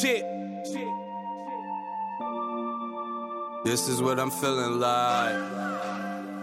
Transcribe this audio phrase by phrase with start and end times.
[0.00, 0.24] Shit.
[3.64, 5.34] This is what I'm feeling like.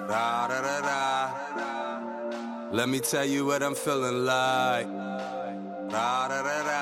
[0.08, 2.70] Da da da da.
[2.72, 4.86] Let me tell you what I'm feeling like.
[5.90, 6.78] Da da da da.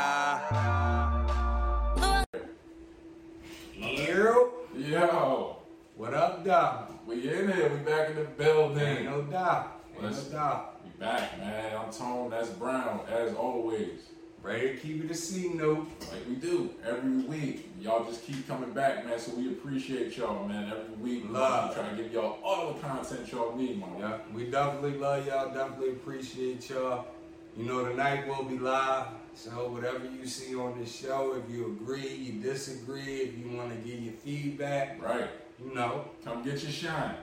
[3.78, 5.57] Yo, Yo,
[5.96, 6.92] what up, Doc?
[7.07, 7.69] we in here.
[7.69, 8.79] We back in the building.
[8.83, 9.79] Ain't no doubt.
[9.93, 10.33] Ain't no Listen.
[10.33, 10.75] doubt.
[10.83, 11.78] We back, man.
[11.78, 12.29] I'm Tone.
[12.32, 14.10] That's Brown, as always.
[14.45, 15.87] Ready to keep it a C note.
[16.11, 17.71] Like we do every week.
[17.81, 19.18] Y'all just keep coming back, man.
[19.18, 20.71] So we appreciate y'all, man.
[20.71, 21.73] Every week, we Love.
[21.73, 23.89] try to give y'all all the content y'all need, man.
[23.97, 25.51] Yeah, we definitely love y'all.
[25.51, 27.07] Definitely appreciate y'all.
[27.57, 29.07] You know, tonight we'll be live.
[29.33, 33.71] So whatever you see on this show, if you agree, you disagree, if you want
[33.71, 35.27] to give your feedback, Right.
[35.59, 37.16] you know, Come get your shine.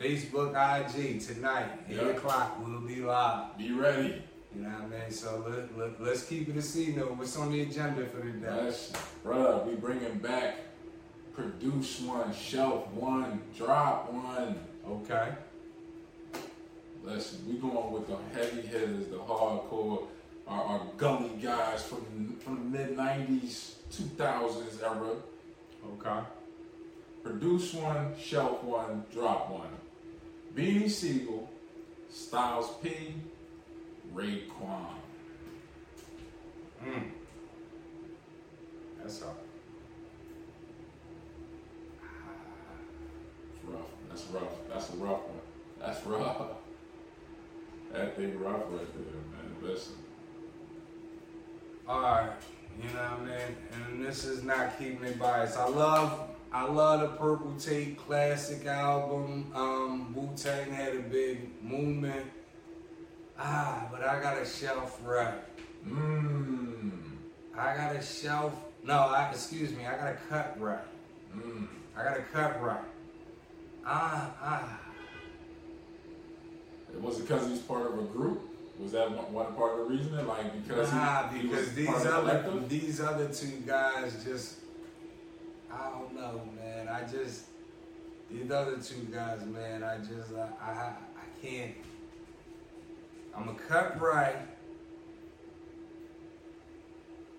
[0.00, 3.58] Facebook, IG tonight, eight o'clock, we'll be live.
[3.58, 4.22] Be ready.
[4.54, 5.10] You know what I mean?
[5.10, 7.16] So let, let, let's keep it a C note.
[7.16, 8.46] What's on the agenda for the day?
[8.46, 8.92] That's,
[9.24, 10.56] bruh, we bringing back
[11.38, 14.58] produce one, shelf one, drop one.
[14.86, 15.28] Okay.
[17.04, 20.06] Listen, we going with the heavy hitters, the hardcore,
[20.48, 25.14] our, our gully guys from from the mid '90s, 2000s era.
[25.92, 26.26] Okay.
[27.22, 29.68] Produce one, shelf one, drop one.
[30.56, 31.48] Beanie Sigel,
[32.10, 33.14] Styles P,
[34.18, 34.86] Raekwon.
[36.84, 37.02] Mm.
[39.00, 39.36] That's all.
[43.60, 43.90] That's rough.
[44.08, 44.52] That's rough.
[44.68, 45.38] That's a rough one.
[45.78, 46.42] That's rough.
[47.92, 49.56] That thing rough right there, man.
[49.62, 49.94] Listen.
[51.88, 52.30] All right,
[52.76, 55.56] you know what I mean, and this is not keeping it biased.
[55.56, 59.50] I love, I love the Purple Tape classic album.
[59.54, 62.26] Um, Wu Tang had a big movement.
[63.38, 65.34] Ah, but I got a shelf right.
[65.86, 66.90] Mmm.
[67.56, 68.52] I got a shelf.
[68.84, 69.86] No, I excuse me.
[69.86, 70.78] I got a cut right.
[71.36, 71.66] Mmm.
[71.96, 72.80] I got a cut right.
[73.84, 74.80] Ah, ah.
[76.92, 78.40] It was because he's part of a group.
[78.80, 80.26] Was that one, one part of the reason?
[80.26, 83.62] Like because Nah, he, he because was these part of the other these other two
[83.66, 84.56] guys just
[85.72, 86.88] I don't know, man.
[86.88, 87.44] I just
[88.30, 89.82] these other two guys, man.
[89.82, 90.92] I just I I, I
[91.46, 91.72] can't.
[93.36, 94.36] I'm a cut right.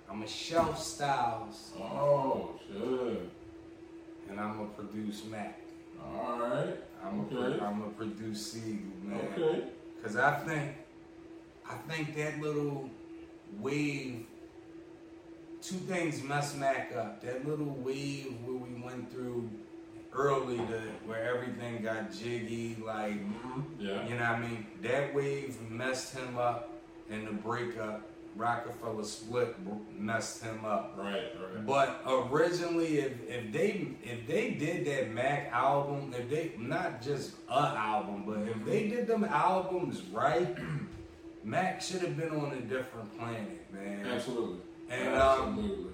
[0.09, 3.29] I'm a shelf styles, Oh shit!
[4.29, 5.61] and I'm a produce Mac.
[6.03, 6.75] All right.
[7.03, 7.63] I'm a Okay.
[7.63, 9.19] I'm a produce Sigel, man.
[9.33, 9.63] Okay.
[10.03, 10.75] Cause I think,
[11.69, 12.89] I think that little
[13.59, 14.25] wave.
[15.61, 17.21] Two things messed Mac up.
[17.21, 19.49] That little wave where we went through
[20.13, 23.63] early, to where everything got jiggy, like Mhm.
[23.77, 24.03] Yeah.
[24.07, 24.65] you know what I mean.
[24.81, 26.69] That wave messed him up,
[27.09, 28.01] and the breakup,
[28.35, 29.55] Rockefeller split,
[29.97, 30.93] messed him up.
[30.97, 31.13] Right.
[31.13, 31.65] Right.
[31.65, 37.33] But originally, if, if they if they did that Mac album, if they not just
[37.49, 40.55] a album, but if they did them albums right,
[41.43, 44.05] Mac should have been on a different planet, man.
[44.05, 44.59] Absolutely.
[44.89, 45.91] And, um, Absolutely.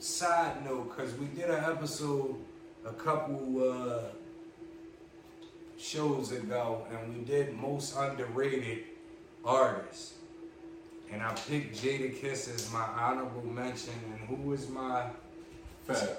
[0.00, 2.36] Side note, because we did an episode
[2.86, 3.98] a couple uh,
[5.76, 8.84] shows ago, and we did most underrated
[9.44, 10.14] artists.
[11.10, 15.06] And I picked Jadakiss as my honorable mention, and who was my
[15.84, 16.18] Fab.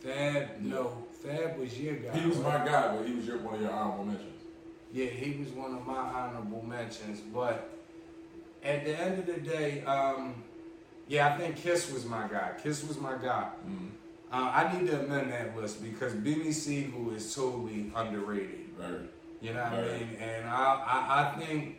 [0.00, 0.48] Fab?
[0.60, 2.18] No, Fab was your guy.
[2.18, 4.40] He was my guy, but he was your one of your honorable mentions.
[4.92, 7.20] Yeah, he was one of my honorable mentions.
[7.20, 7.68] But
[8.64, 10.34] at the end of the day, um,
[11.08, 12.52] yeah, I think Kiss was my guy.
[12.62, 13.48] Kiss was my guy.
[13.68, 13.90] Mm.
[14.32, 18.66] Uh, I need to amend that list because Beanie Sigel is totally underrated.
[18.78, 19.06] Very.
[19.40, 20.16] You know what I mean?
[20.20, 21.76] And I, I, I think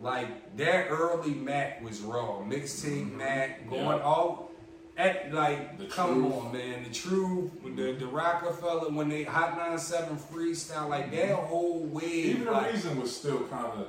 [0.00, 2.38] like that early Mac was raw.
[2.40, 3.98] Mixtape Mac going Mm-hmm.
[3.98, 4.02] Yeah.
[4.04, 4.50] all
[4.96, 6.32] at like The come Truth.
[6.46, 11.80] on man, the truth, the the Rockefeller when they Hot 97 freestyle, like that whole
[11.84, 12.26] wave.
[12.26, 13.88] Even the like, reason was still kind of,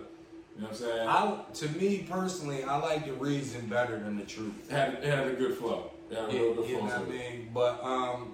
[0.59, 1.07] you know what I'm saying?
[1.07, 4.53] I, to me personally, I like the reason better than the truth.
[4.69, 5.91] it had it had a good flow.
[6.11, 7.49] It had a real good you know what I mean?
[7.53, 8.33] But um,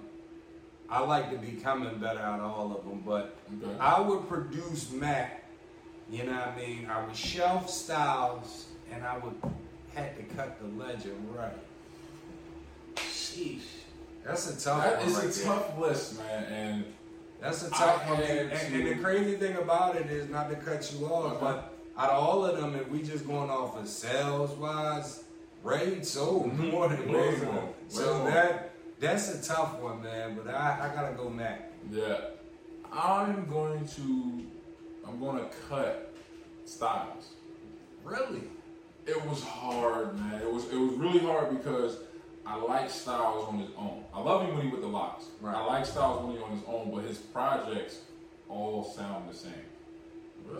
[0.90, 3.02] I like to be coming better out of all of them.
[3.06, 3.78] But Okay.
[3.78, 5.44] I would produce Mac.
[6.10, 6.88] You know what I mean?
[6.90, 9.34] I would shelf styles, and I would
[9.94, 11.52] had to cut the legend right.
[12.96, 13.60] Sheesh,
[14.24, 15.44] that's a tough That one is right a there.
[15.44, 16.84] tough list, man, and
[17.40, 18.20] That's a tough one.
[18.22, 21.40] And, and, and the crazy thing about it is not to cut you off, Okay.
[21.40, 25.24] but out of all of them, if we just going off of sales wise,
[25.62, 27.54] Ray oh, sold more than Way most of more.
[27.54, 27.64] them.
[27.64, 30.36] Way So that that's a tough one, man.
[30.36, 31.72] But I, I gotta go Mac.
[31.90, 32.18] yeah,
[32.92, 34.44] I'm going to
[35.06, 36.14] I'm going to cut
[36.64, 37.28] Styles.
[38.04, 38.42] Really?
[39.06, 40.42] It was hard, man.
[40.42, 41.98] It was it was really hard because
[42.44, 44.04] I like Styles on his own.
[44.14, 45.26] I love him when he with the locks.
[45.40, 45.54] Right.
[45.56, 48.00] I like Styles when he on his own, but his projects
[48.48, 49.52] all sound the same.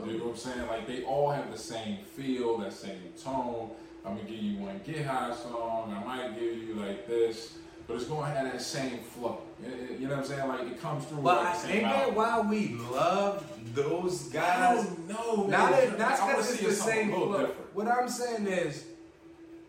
[0.06, 0.66] You know what I'm saying?
[0.66, 3.70] Like they all have the same feel, that same tone.
[4.04, 5.92] I'm gonna give you one get high song.
[5.92, 7.54] I might give you like this,
[7.86, 9.40] but it's gonna have that same flow.
[9.62, 10.48] You know what I'm saying?
[10.48, 11.22] Like it comes through.
[11.22, 13.44] But like ain't that why we love
[13.74, 14.86] those guys?
[15.08, 17.32] No, not that, not because it's the same flow.
[17.32, 17.74] different.
[17.74, 18.84] What I'm saying is,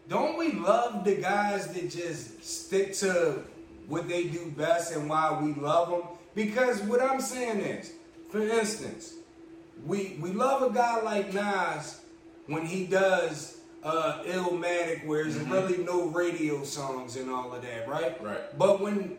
[0.07, 3.39] don't we love the guys that just stick to
[3.87, 6.01] what they do best and why we love them?
[6.35, 7.91] Because what I'm saying is,
[8.29, 9.15] for instance,
[9.85, 11.99] we we love a guy like Nas
[12.47, 15.51] when he does uh, Illmatic, where there's Mhm.
[15.51, 18.21] really no radio songs and all of that, right?
[18.21, 18.57] Right.
[18.57, 19.17] But when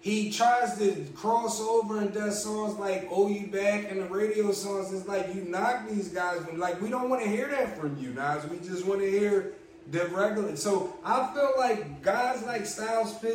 [0.00, 4.52] he tries to cross over and does songs like "Oh You Back" and the radio
[4.52, 6.44] songs, it's like you knock these guys.
[6.46, 8.46] When, like we don't want to hear that from you, Nas.
[8.50, 9.52] We just want to hear
[9.90, 10.56] the regular.
[10.56, 13.28] So I feel like guys like Styles P.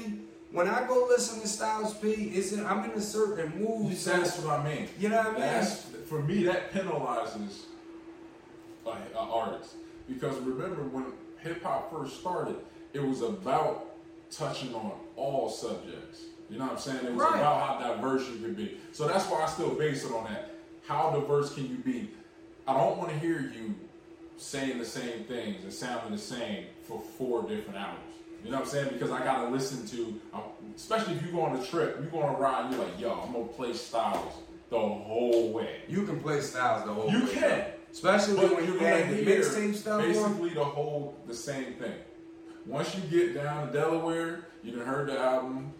[0.55, 3.97] When I go listen to Styles P, it's in, I'm in a certain mood.
[3.97, 4.87] So, That's what I mean.
[4.97, 5.41] you know what I mean?
[5.41, 6.43] That's for me.
[6.43, 7.63] That penalizes
[8.87, 9.73] an artist
[10.07, 11.07] because remember when
[11.41, 12.55] hip hop first started,
[12.93, 13.97] it was about
[14.31, 16.21] touching on all subjects.
[16.49, 16.99] You know what I'm saying?
[17.05, 17.39] It was Right.
[17.41, 18.77] about how diverse you could be.
[18.93, 20.55] So that's why I still base it on that.
[20.87, 22.11] How diverse can you be?
[22.65, 23.75] I don't want to hear you
[24.37, 27.99] saying the same things and sounding the same for four different hours.
[28.43, 28.89] You know what I'm saying?
[28.93, 30.41] Because I gotta listen to, um,
[30.75, 33.11] especially if you go on a trip, you go on a ride, you're like, yo,
[33.13, 34.33] I'm gonna play Styles
[34.69, 35.81] the whole way.
[35.87, 37.25] you can play Styles the whole You way.
[37.25, 37.65] You can.
[37.91, 40.07] especially But when you're you gonna had the mixtape stuff on.
[40.07, 41.93] basically the whole the same thing.
[42.65, 45.71] Once you get down to Delaware, you done heard the album,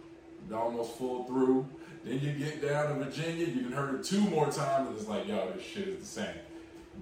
[0.54, 1.66] almost full through.
[2.04, 5.08] Then you get down to Virginia, you done heard it two more times, and it's
[5.08, 6.34] like, yo, this shit is the same.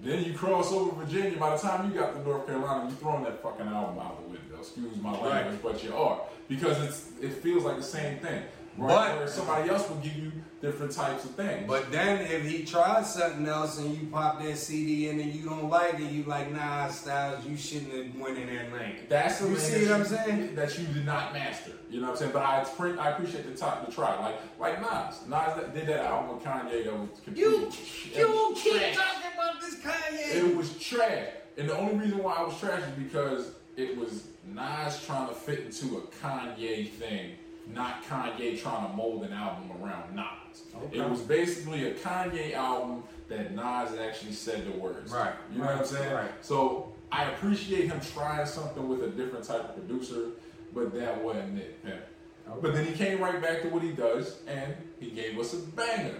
[0.01, 1.37] Then you cross over Virginia.
[1.37, 4.27] By the time you got to North Carolina, you throwing that fucking album out the
[4.29, 4.41] window.
[4.65, 5.23] Excuse my Right.
[5.45, 8.43] language, but you are because it's it feels like the same thing.
[8.77, 8.89] Right?
[8.89, 10.31] But- Where somebody else will give you
[10.61, 11.65] different types of things.
[11.67, 15.47] But then if he tries something else and you pop that CD in and you
[15.47, 18.95] don't like it, you like, nah, Styles, you shouldn't have went in that lane.
[19.07, 20.55] That's the You see what I'm saying?
[20.55, 21.71] That you did not master.
[21.89, 22.31] You know what I'm saying?
[22.33, 22.65] But I
[22.99, 24.19] I appreciate the top the try.
[24.19, 25.19] Like like Nas.
[25.27, 27.71] Nas did that album with Kanye that was You,
[28.13, 28.63] you trash.
[28.63, 30.35] keep talking about this Kanye.
[30.35, 31.27] It was trash.
[31.57, 35.33] And the only reason why I was trash is because it was Nas trying to
[35.33, 37.31] fit into a Kanye thing,
[37.73, 40.63] not Kanye trying to mold an album around Nas.
[40.75, 40.99] Okay.
[40.99, 45.11] It was basically a Kanye album that Nas actually said the words.
[45.11, 45.33] Right.
[45.51, 46.13] You know what I'm saying?
[46.13, 46.31] Right.
[46.41, 50.31] So I appreciate him trying something with a different type of producer,
[50.73, 51.83] but that wasn't it.
[51.83, 51.99] man.
[52.47, 52.59] Okay.
[52.61, 55.57] But then he came right back to what he does, and he gave us a
[55.57, 56.15] banger.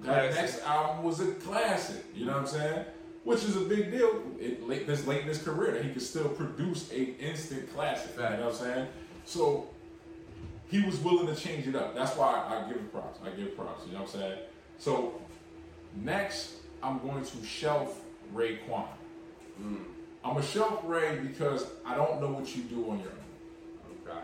[0.00, 2.04] That next album was a classic.
[2.14, 2.84] You know what I'm saying?
[3.24, 4.22] Which is a big deal.
[4.40, 8.12] It late this late in his career that he could still produce a instant classic.
[8.16, 8.88] You know what I'm saying?
[9.24, 9.68] So
[10.68, 11.94] he was willing to change it up.
[11.94, 13.20] That's why I, give him props.
[13.24, 13.86] I give props.
[13.86, 14.38] You know what I'm saying?
[14.78, 15.20] So
[15.94, 18.00] next, I'm going to shelf
[18.34, 18.86] Raekwon.
[19.58, 19.76] Hmm.
[20.24, 24.08] I'm a shelf Ray because I don't know what you do on your own.
[24.08, 24.18] Okay.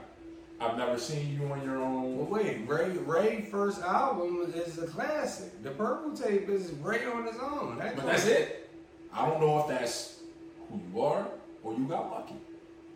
[0.61, 2.17] I've never seen you on your own.
[2.17, 5.63] Well, wait, Ray Ray first album is a classic.
[5.63, 7.79] The Purple Tape is Ray on his own.
[7.79, 8.68] That But that's it.
[9.13, 10.21] I don't know if that's
[10.69, 11.27] who you are
[11.63, 12.35] or you got lucky.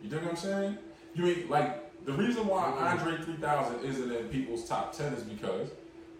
[0.01, 0.77] You dig what I'm saying?
[1.15, 5.69] You mean like the reason why Andre 3000 isn't in people's top 10 is because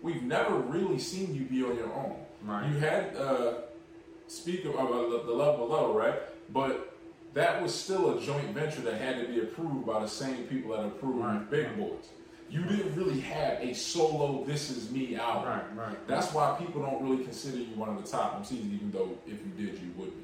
[0.01, 2.15] we've never really seen you be on your own.
[2.45, 2.69] Right.
[2.69, 3.53] You had uh,
[4.27, 6.15] speak of uh, the, the love below, right?
[6.51, 6.93] But
[7.33, 10.71] that was still a joint venture that had to be approved by the same people
[10.75, 11.49] that approved Right.
[11.49, 12.09] Big Boi's.
[12.49, 15.49] You didn't really have a solo "This Is Me" album.
[15.49, 16.07] Right, right.
[16.07, 19.33] That's why people don't really consider you one of the top MCs, even though if
[19.33, 20.23] you did, you would be.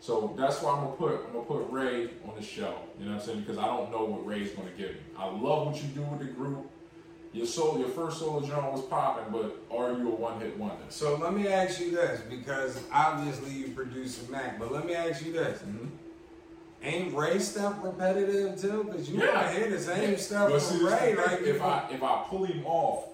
[0.00, 2.74] So that's why I'm gonna put I'm gonna put Ray on the show.
[2.98, 3.40] You know what I'm saying?
[3.40, 5.00] Because I don't know what Ray's gonna give me.
[5.18, 6.70] I love what you do with the group.
[7.32, 10.84] Your solo, your first solo joint was popping, but are you a one hit wonder?
[10.88, 14.94] So let me ask you this, because obviously you produce a Mac, but let me
[14.94, 15.58] ask you this.
[15.62, 15.86] Mm-hmm.
[16.84, 18.84] Ain't Ray stuff repetitive too?
[18.84, 19.34] Because you Yeah.
[19.34, 21.14] want to hear the same stuff But from Ray.
[21.16, 23.04] Like if I if I pull him off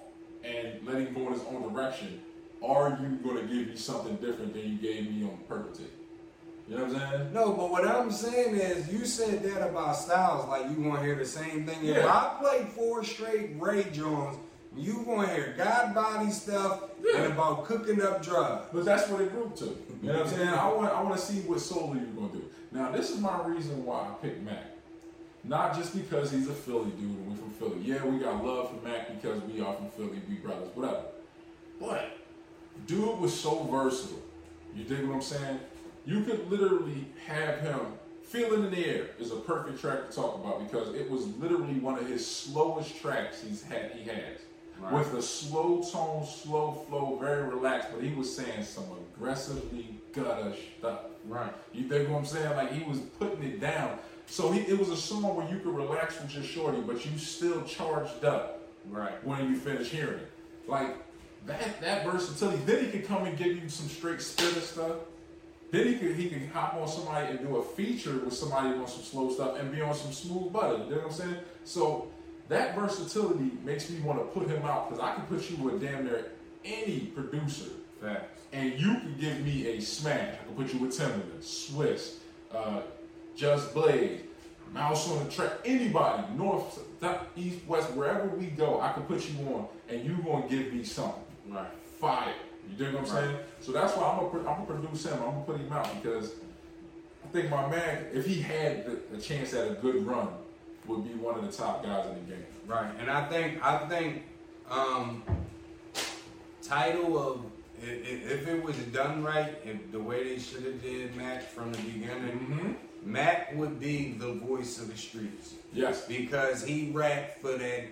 [0.43, 2.19] and let him go in his own direction,
[2.61, 5.91] are you gonna give me something different than you gave me on Purple Tape?
[6.67, 7.33] You know what I'm saying?
[7.33, 11.05] No, but what I'm saying is, you said that about Styles, like you want to
[11.05, 11.85] hear the same thing.
[11.85, 14.37] If I play four straight Ray Jones,
[14.77, 17.23] you want to hear God body stuff Yeah.
[17.23, 18.67] and about cooking up drugs.
[18.71, 19.65] But that's what it grew to.
[19.65, 20.47] You know what I'm saying?
[20.49, 22.43] I want I want to see what solo you're gonna do.
[22.71, 24.65] Now this is my reason why I picked Mac.
[25.43, 27.81] Not just because he's a Philly dude and we're from Philly.
[27.83, 31.03] Yeah, we got love for Mac because we are from Philly, we brothers, whatever.
[31.79, 32.17] But
[32.85, 34.21] dude was so versatile.
[34.75, 35.59] You dig what I'm saying?
[36.05, 37.79] You could literally have him
[38.31, 41.79] Feeling in the Air is a perfect track to talk about because it was literally
[41.79, 44.37] one of his slowest tracks he's had he has.
[44.79, 44.93] Right.
[44.93, 50.53] With a slow tone, slow flow, very relaxed, but he was saying some aggressively gutter
[50.79, 50.99] stuff.
[51.27, 51.53] Right.
[51.73, 52.55] You think what I'm saying?
[52.55, 53.97] Like he was putting it down.
[54.25, 57.17] So he, it was a song where you could relax with your shorty, but you
[57.17, 58.59] still charged up
[58.89, 59.23] Right.
[59.25, 60.31] when you finish hearing it.
[60.67, 60.95] Like
[61.45, 62.63] that that versatility.
[62.65, 64.95] Then he could come and give you some straight spitter stuff.
[65.71, 68.87] Then he could he could hop on somebody and do a feature with somebody on
[68.87, 70.83] some slow stuff and be on some smooth butter.
[70.85, 71.37] You know what I'm saying?
[71.63, 72.07] So
[72.49, 75.81] that versatility makes me want to put him out because I can put you with
[75.81, 76.25] damn near
[76.65, 77.69] any producer
[78.01, 78.40] Facts.
[78.53, 80.35] And you can give me a smash.
[80.41, 82.15] I can put you with Timbaland, Swizz,
[82.53, 82.81] uh,
[83.35, 84.21] Just Blaze,
[84.73, 89.27] Mouse on the track, anybody, north, south, east, west, wherever we go, I can put
[89.29, 91.21] you on, and you're gonna give me something.
[91.49, 91.67] Right.
[91.99, 92.33] Fire.
[92.69, 93.23] You dig what I'm Right.
[93.25, 93.37] saying?
[93.61, 95.13] So that's why I'm gonna, I'm gonna produce him.
[95.13, 96.31] I'm gonna put him out because
[97.25, 100.29] I think my man, if he had the, the chance at a good run,
[100.87, 102.45] would be one of the top guys in the game.
[102.65, 104.23] Right, and I think I think
[104.69, 105.23] um,
[106.63, 107.41] title of
[107.83, 111.79] if it was done right, if the way they should have did Mac from the
[111.79, 112.75] beginning, Mhm.
[113.07, 116.05] Mac would be the voice of the streets Yes.
[116.07, 117.85] because he rapped for that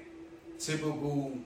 [0.59, 1.37] typical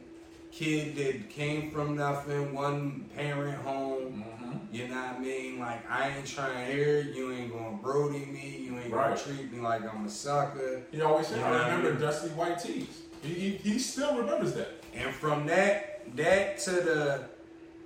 [0.52, 4.24] kid that came from nothing, one parent home.
[4.42, 4.60] Mhm.
[4.72, 5.60] You know what I mean?
[5.60, 7.16] Like I ain't trying to hear it.
[7.16, 8.58] You ain't gonna Brody me.
[8.68, 9.16] You ain't Right.
[9.16, 10.82] gonna treat me like I'm a sucker.
[10.92, 12.02] He always said, You I know I remember mean?
[12.02, 12.88] Dusty White Tees.
[13.24, 14.84] He, he, he still remembers that.
[14.94, 17.24] And from that that to the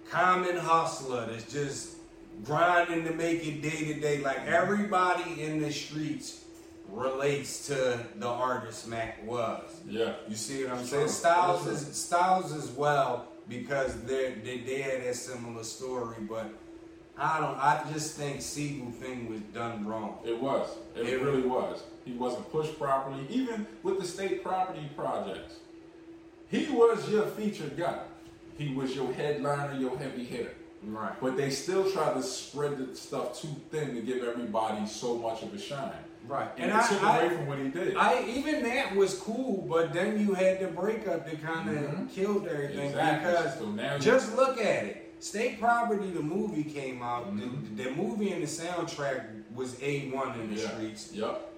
[0.10, 1.96] common hustler that's just
[2.46, 6.44] grinding to make it day to day, like everybody in the streets
[6.90, 9.64] relates to the artist Mac was.
[9.88, 10.14] Yeah.
[10.28, 11.04] You see what I'm saying?
[11.04, 11.12] true.
[11.12, 16.50] Styles is Styles as well because they they they had a similar story, but
[17.18, 17.58] I don't.
[17.58, 20.20] I just think Sigel thing was done wrong.
[20.24, 20.70] It was.
[20.96, 21.84] It, It- really was.
[22.06, 25.56] He wasn't pushed properly, even with the state property projects.
[26.50, 28.00] He was your featured guy.
[28.58, 30.54] He was your headliner, your heavy hitter.
[30.84, 31.14] Right.
[31.20, 35.44] But they still tried to spread the stuff too thin to give everybody so much
[35.44, 35.92] of a shine.
[36.28, 36.50] Right.
[36.58, 37.96] And, And it took I, away I, from what he did.
[37.98, 42.12] I even that was cool, but then you had the breakup that kind of Mhm.
[42.12, 43.32] killed everything Exactly.
[43.32, 45.04] because So you- just look at it.
[45.20, 47.34] State Property, the movie came out.
[47.36, 47.76] Mhm.
[47.78, 50.70] The, the movie and the soundtrack was a one in the yeah.
[50.70, 51.12] streets.
[51.14, 51.54] Yep.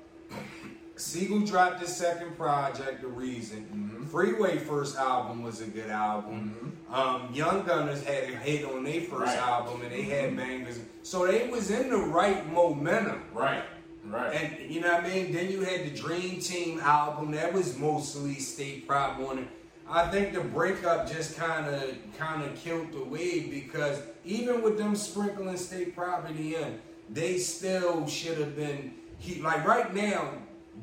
[0.95, 3.65] Sigel dropped his second project, The Reason.
[3.73, 3.98] Mhm.
[4.09, 6.75] Freeway first album was a good album.
[6.91, 9.37] Um, Young Gunners had a hit on their first Right.
[9.37, 10.79] album, and they had bangers.
[11.03, 13.21] So they was in the right momentum.
[13.33, 13.63] Right.
[14.05, 14.33] Right.
[14.33, 15.31] And you know what I mean?
[15.31, 19.47] Then you had the Dream Team album that was mostly state prop on it.
[19.87, 21.83] I think the breakup just kind of
[22.17, 26.79] kind of killed the wave because even with them sprinkling state property in,
[27.11, 28.93] they still should have been.
[29.19, 30.29] He like right now,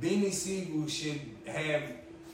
[0.00, 1.83] Beanie Sigel should have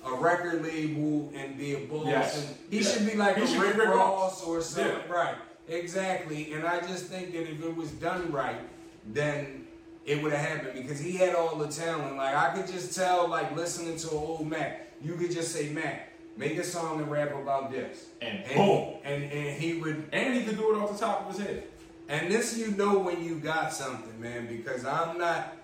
[0.04, 2.06] a record label and be a boss.
[2.06, 2.36] Yes.
[2.46, 2.90] And he Yeah.
[2.90, 4.44] should be like He a Rick Rick Ross Ross.
[4.44, 4.92] or something.
[5.08, 5.12] Yeah.
[5.12, 5.34] Right.
[5.68, 6.52] Exactly.
[6.52, 8.60] And I just think that if it was done right,
[9.06, 9.66] then
[10.04, 12.16] it would have happened because he had all the talent.
[12.16, 16.10] Like I could just tell, like listening to old Mac, you could just say, Mac,
[16.36, 18.06] make a song and rap about this.
[18.20, 18.94] And and, boom.
[19.04, 21.62] And and he would and he could do it off the top of his head.
[22.08, 25.56] and this you know when you got something, man, because I'm not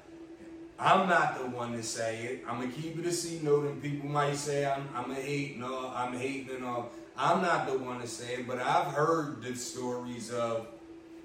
[0.78, 2.44] I'm not the one to say it.
[2.48, 5.56] I'm gonna keep it a C note, and people might say I'm I'm a hate
[5.56, 6.92] and all, I'm hating and all.
[7.16, 10.68] I'm not the one to say it, but I've heard the stories of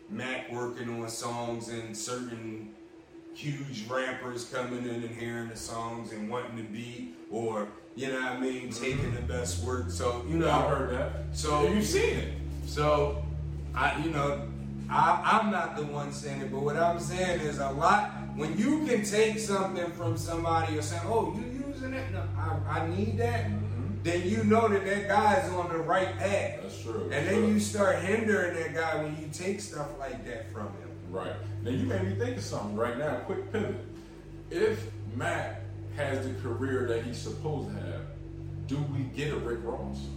[0.10, 2.74] Mac working on songs and certain
[3.36, 8.16] huge rappers coming in and hearing the songs and wanting to be, or you know
[8.16, 8.84] what I mean, mm-hmm.
[8.84, 9.92] taking the best work.
[9.92, 11.12] So you know, I've heard that.
[11.34, 12.34] So- you've seen it.
[12.66, 13.24] so,
[13.76, 14.48] I, you know,
[14.90, 18.23] I, I'm not the one saying it, but what I'm saying is a lot.
[18.36, 22.12] When you can take something from somebody or say, "Oh, you using it?
[22.12, 24.04] No, I, I need that," mm-hmm.
[24.04, 26.62] then you know that that guy's on the right path.
[26.62, 27.10] That's true.
[27.12, 27.48] And then true.
[27.54, 30.90] you start hindering that guy when you take stuff like that from him.
[31.10, 31.34] Right.
[31.62, 33.18] Now you made me think of something right now.
[33.26, 33.76] Quick pivot.
[34.50, 34.84] If
[35.16, 35.62] Matt
[35.96, 38.02] has the career that he's supposed to have,
[38.68, 40.08] do we get a Rick Ross?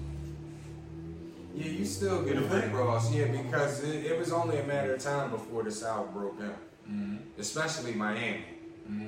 [1.54, 4.94] Yeah, you still get a Rick Ross, yeah, because it, it was only a matter
[4.94, 6.54] of time before the South broke down,
[6.90, 7.16] Mm-hmm.
[7.40, 8.44] especially Miami.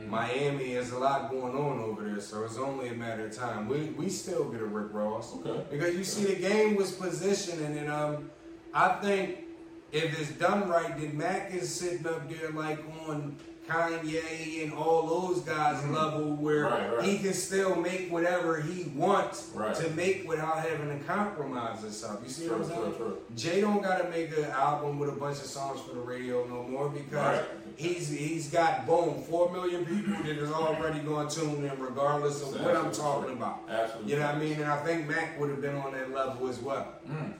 [0.08, 3.68] Miami has a lot going on over there, so it's only a matter of time.
[3.68, 5.64] We we still get a Rick Ross Okay.
[5.70, 8.30] because you see the game was positioning, and um,
[8.74, 9.44] I think
[9.92, 13.36] if it's done right, then Mac is sitting up there like on
[13.68, 17.04] Kanye and all those guys level where Right, right.
[17.06, 19.74] he can still make whatever he wants Right.
[19.76, 22.20] to make without having to compromise himself.
[22.24, 22.82] You see what I'm saying?
[22.82, 23.18] true, true.
[23.36, 26.62] Jay don't gotta make an album with a bunch of songs for the radio no
[26.64, 27.44] more because.
[27.78, 32.42] He's he's got boom four million people that is already going to tune in regardless
[32.42, 33.62] of what I'm talking about.
[33.70, 34.12] Absolutely.
[34.12, 34.52] You know what I mean?
[34.54, 36.94] And I think Mac would have been on that level as well.
[37.08, 37.34] Mm.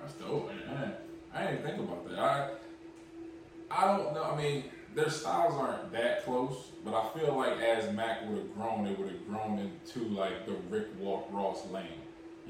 [0.00, 0.94] That's dope, man.
[1.34, 2.18] I didn't think about that.
[2.18, 2.50] I
[3.70, 4.22] I don't know.
[4.22, 8.54] I mean, their styles aren't that close, but I feel like as Mac would have
[8.54, 11.86] grown, it would have grown into like the Rick Walk Ross lane.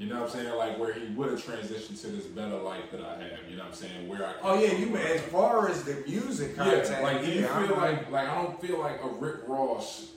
[0.03, 0.57] You know what I'm saying?
[0.57, 3.49] Like where he would have transitioned to this better life that I have.
[3.49, 4.09] You know what I'm saying?
[4.09, 7.65] Where I Oh yeah, you as far as the music content, yeah, like you yeah,
[7.65, 10.09] feel like like I don't feel like a Rick Ross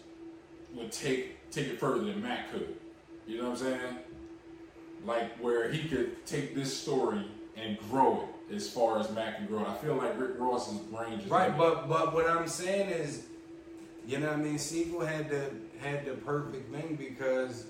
[0.75, 2.75] would take take it further than Matt could.
[3.29, 3.97] You know what I'm saying?
[5.05, 7.25] Like where he could take this story
[7.57, 9.69] and grow it as far as Matt can grow it.
[9.69, 13.23] I feel like Rick Ross's brain just Right, but but what I'm saying is,
[14.05, 14.59] you know what I mean.
[14.59, 17.67] Sigel had the had the perfect thing because,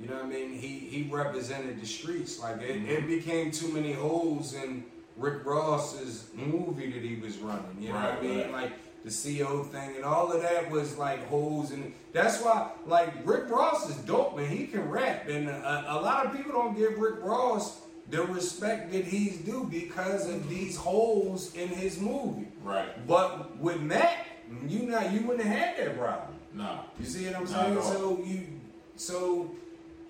[0.00, 0.52] you know what I mean.
[0.52, 2.40] He he represented the streets.
[2.40, 4.84] Like it, it became too many holes in
[5.16, 7.76] Rick Ross's movie that he was running.
[7.78, 8.38] You know what I mean?
[8.38, 8.52] right.
[8.52, 8.72] Like
[9.04, 13.48] the CO thing and all of that was like holes and that's why like Rick
[13.48, 14.46] Ross is dope man.
[14.46, 17.80] He can rap and a, a lot of people don't give Rick Ross
[18.10, 22.48] the respect that he's due because of these holes in his movie.
[22.62, 23.06] right.
[23.06, 24.26] But with Mac,
[24.66, 26.36] you not you wouldn't have had that problem.
[26.52, 26.80] Nah.
[26.98, 27.82] You see what I'm saying?
[27.82, 28.46] So you
[28.96, 29.50] so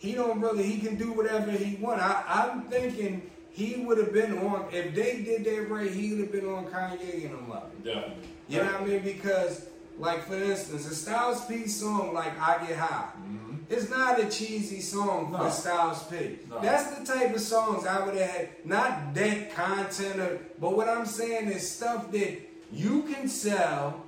[0.01, 2.01] he don't really he can do whatever he want.
[2.01, 6.21] I, I'm thinking he would have been on if they did that right, he would
[6.21, 7.71] have been on Kanye and them level.
[7.85, 8.15] Definitely.
[8.49, 9.03] You know what I mean?
[9.03, 9.67] Because
[9.99, 13.11] like for instance, a Styles P song like I Get High.
[13.21, 13.57] Mm-hmm.
[13.69, 15.39] It's not a cheesy song No.
[15.39, 16.39] for Styles P.
[16.49, 16.61] No.
[16.61, 18.49] That's the type of songs I would have had.
[18.65, 22.41] Not that content, but what I'm saying is stuff that
[22.73, 24.03] you can sell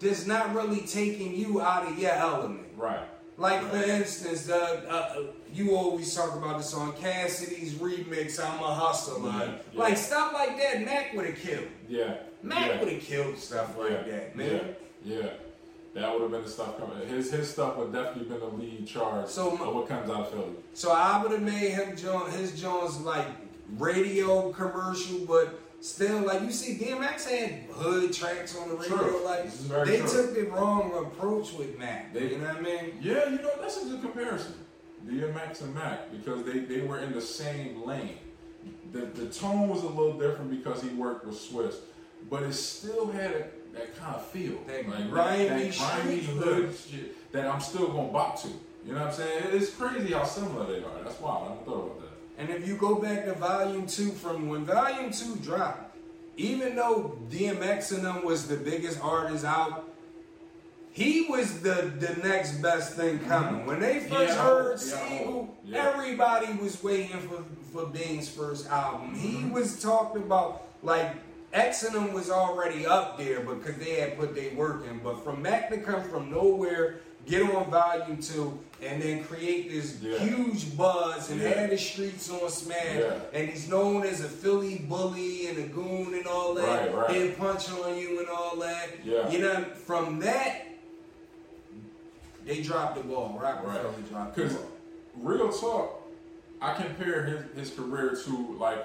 [0.00, 2.66] that's not really taking you out of your element.
[2.76, 3.06] Right.
[3.38, 5.22] Like for instance, uh, uh,
[5.54, 8.44] you always talk about this on Cassidy's remix.
[8.44, 9.30] I'm a hustler.
[9.30, 9.80] Yeah, yeah.
[9.80, 11.68] Like stuff like that, Mac would have killed.
[11.88, 12.16] Yeah.
[12.42, 12.80] Mac yeah.
[12.80, 14.74] would have killed stuff like that, man.
[15.04, 15.20] Yeah.
[15.20, 15.30] Yeah.
[15.94, 17.06] That would have been the stuff coming.
[17.08, 20.30] His his stuff would definitely been the lead charge So of what comes out of
[20.30, 20.54] Philly.
[20.74, 23.26] So I would have made him join his Jones like
[23.76, 28.96] radio commercial, but still like you see DMX had hood tracks on the radio.
[28.96, 29.24] True.
[29.24, 29.52] Like
[29.86, 30.08] they true.
[30.08, 32.12] took the wrong approach with Mac.
[32.12, 32.98] They- you know what I mean?
[33.00, 34.54] Yeah, you know, that's a good comparison.
[35.06, 38.18] DMX and Mac, because they, they were in the same lane.
[38.92, 41.76] The, the tone was a little different because he worked with Swizz,
[42.28, 44.58] but it still had a, that kind of feel.
[44.66, 48.48] That like grimy that grimy hood shit that I'm still going to bop to.
[48.84, 49.44] You know what I'm saying?
[49.52, 51.02] It's crazy how similar they are.
[51.04, 51.46] That's wild.
[51.46, 52.07] I never thought about that.
[52.38, 55.96] And if you go back to Volume Two, from when Volume Two dropped,
[56.36, 59.84] even though DMX and them was the biggest artist out.
[60.92, 63.66] He was the, the next best thing coming.
[63.66, 65.92] When they first Yeah, heard Sigel, yeah.
[65.92, 69.14] everybody was waiting for, for Bing's first album.
[69.14, 69.50] He Mm-hmm.
[69.52, 71.14] was talking about like
[71.52, 74.98] X and them was already up there because they had put their work in.
[74.98, 76.98] But from Mac to come from nowhere,
[77.28, 80.18] get on volume two, and then create this Yeah.
[80.18, 81.48] huge buzz and Yeah.
[81.60, 82.96] have the streets on smash.
[82.96, 83.18] Yeah.
[83.32, 86.92] And he's known as a Philly bully and a goon and all that.
[86.92, 87.10] Right, right.
[87.16, 89.04] He'll punch on you and all that.
[89.04, 89.28] Yeah.
[89.30, 90.66] You know, from that,
[92.44, 93.38] they dropped the ball.
[93.40, 94.08] Rockefeller Right.
[94.10, 94.70] dropped the Because ball.
[95.16, 96.02] real talk,
[96.60, 98.84] I compare his, his career to like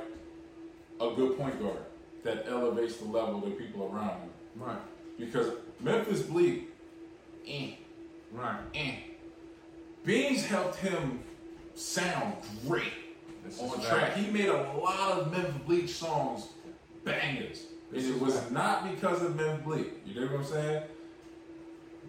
[1.00, 1.78] a good point guard
[2.24, 4.30] that elevates the level of the people around him.
[4.56, 4.78] Right.
[5.18, 6.70] Because Memphis Bleek,
[7.48, 7.72] eh,
[8.34, 8.60] Right.
[8.76, 8.96] eh.
[10.04, 11.20] Beans helped him
[11.76, 12.36] sound
[12.68, 12.94] great
[13.46, 14.16] This on track.
[14.16, 16.48] He made a lot of Memphis Bleek songs
[17.04, 17.66] bangers.
[17.92, 19.88] This and it was not because of Memphis Bleek.
[20.06, 20.84] You know what I'm saying?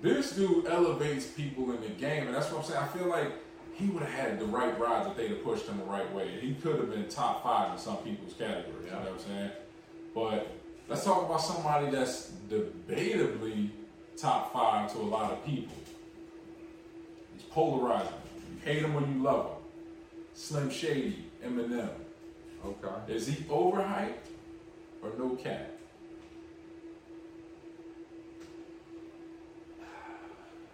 [0.02, 2.82] This dude elevates people in the game, and that's what I'm saying.
[2.82, 3.32] I feel like
[3.74, 6.28] he would have had the right rides if they'd have pushed him the right way.
[6.40, 8.86] He could have been top five in some people's categories.
[8.86, 9.50] You know what I'm saying?
[10.14, 10.48] But
[10.88, 13.70] let's talk about somebody that's debatably
[14.16, 15.74] top five to a lot of people.
[17.54, 18.12] Polarizing.
[18.50, 19.56] You hate him or you love him.
[20.34, 21.88] Slim Shady, Eminem.
[22.66, 23.14] Okay.
[23.14, 24.26] Is he overhyped
[25.00, 25.70] or no cap?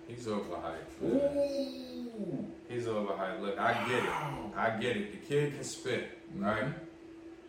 [0.08, 1.04] He's overhyped.
[1.04, 2.46] Ooh.
[2.66, 3.42] He's overhyped.
[3.42, 4.10] Look, I get it.
[4.56, 5.12] I get it.
[5.12, 6.72] The kid can spit, right?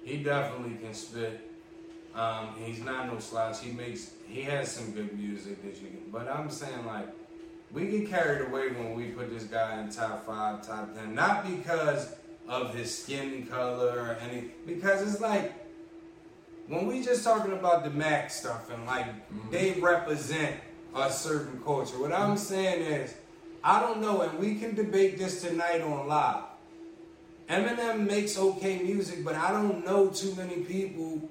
[0.03, 1.49] He definitely can spit.
[2.13, 3.61] Um, he's not no slouch.
[3.61, 6.09] He makes he has some good music that you can.
[6.11, 7.07] But I'm saying like
[7.73, 11.15] we get carried away when we put this guy in top five, top ten.
[11.15, 12.15] Not because
[12.47, 14.51] of his skin color or any.
[14.65, 15.53] Because it's like
[16.67, 19.51] when we just talking about the Mac stuff and like mm-hmm.
[19.51, 20.55] they represent
[20.95, 21.99] a certain culture.
[21.99, 22.37] What I'm mm-hmm.
[22.37, 23.13] saying is,
[23.63, 26.43] I don't know, and we can debate this tonight on live.
[27.49, 31.21] Eminem makes okay music, but I don't know too many people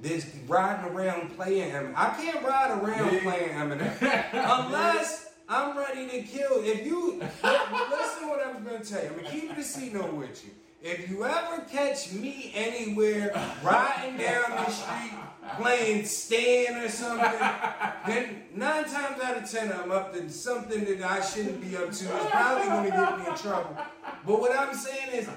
[0.00, 1.94] that's riding around playing Eminem.
[1.96, 3.22] I can't ride around Yeah.
[3.22, 6.62] playing Eminem unless I'm ready to kill.
[6.62, 10.12] If you listen to what I'm gonna tell you, I'm gonna keep the C note
[10.12, 10.50] with you.
[10.82, 13.32] If you ever catch me anywhere
[13.62, 15.12] riding down the street
[15.56, 17.40] playing Stan or something,
[18.06, 21.92] then nine times out of ten I'm up to something that I shouldn't be up
[21.92, 22.16] to.
[22.16, 23.76] It's probably gonna get me in trouble.
[24.26, 25.28] But what I'm saying is,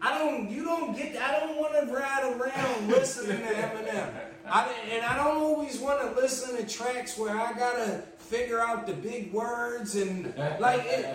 [0.00, 0.48] I don't.
[0.48, 1.16] You don't get.
[1.20, 4.14] I don't want to ride around listening to Eminem.
[4.48, 8.86] I, and I don't always want to listen to tracks where I gotta figure out
[8.86, 11.06] the big words and like it,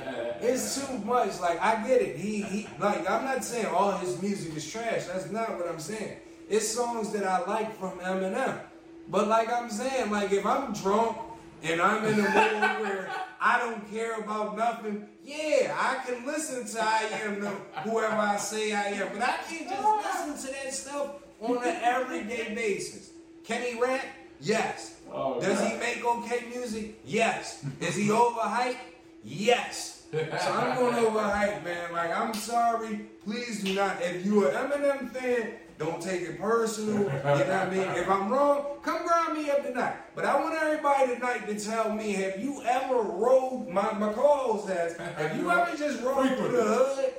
[0.41, 1.39] it's too much.
[1.39, 2.17] Like I get it.
[2.17, 2.67] He he.
[2.80, 5.06] Like I'm not saying all his music is trash.
[5.06, 6.17] That's not what I'm saying.
[6.50, 8.60] It's songs that I like from Eminem.
[9.08, 11.17] But like I'm saying, like if I'm drunk
[11.63, 16.65] and I'm in a mood where I don't care about nothing, yeah, I can listen
[16.65, 17.41] to I am
[17.84, 19.10] whoever I say I am.
[19.13, 23.12] But I can't just listen to that stuff on an everyday basis.
[23.43, 24.06] Can he rap?
[24.39, 25.01] Yes.
[25.13, 27.00] Oh, Does he make okay music?
[27.06, 27.65] Yes.
[27.80, 28.78] Is he overhyped?
[29.24, 30.04] Yes.
[30.12, 30.19] So
[30.54, 31.91] I'm going overhyped, man.
[31.93, 33.02] Like I'm sorry.
[33.26, 34.02] Please do not.
[34.02, 37.00] If you're an Eminem fan, don't take it personal.
[37.00, 37.82] You know what I mean?
[38.02, 39.95] If I'm wrong, come grind me up tonight.
[40.15, 44.67] But I want everybody tonight to tell me: Have you ever rode my my calls
[44.69, 44.97] has?
[44.97, 47.13] Have you ever just rode through the hood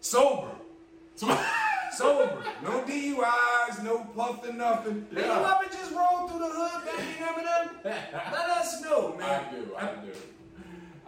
[0.00, 0.48] sober?
[1.98, 2.44] Sober.
[2.62, 5.04] No DUIs, no puffing, nothing.
[5.10, 5.58] Have you Yeah.
[5.60, 7.84] ever just rolled through the hood back in Eminem?
[8.32, 9.44] Let us know, man.
[9.44, 10.12] I do, I do.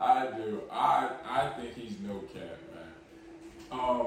[0.00, 0.62] I do.
[0.72, 3.80] I I think he's no cap, man.
[3.80, 4.06] Um,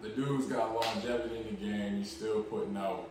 [0.00, 1.98] the dude's got longevity in the game.
[1.98, 3.10] He's still putting out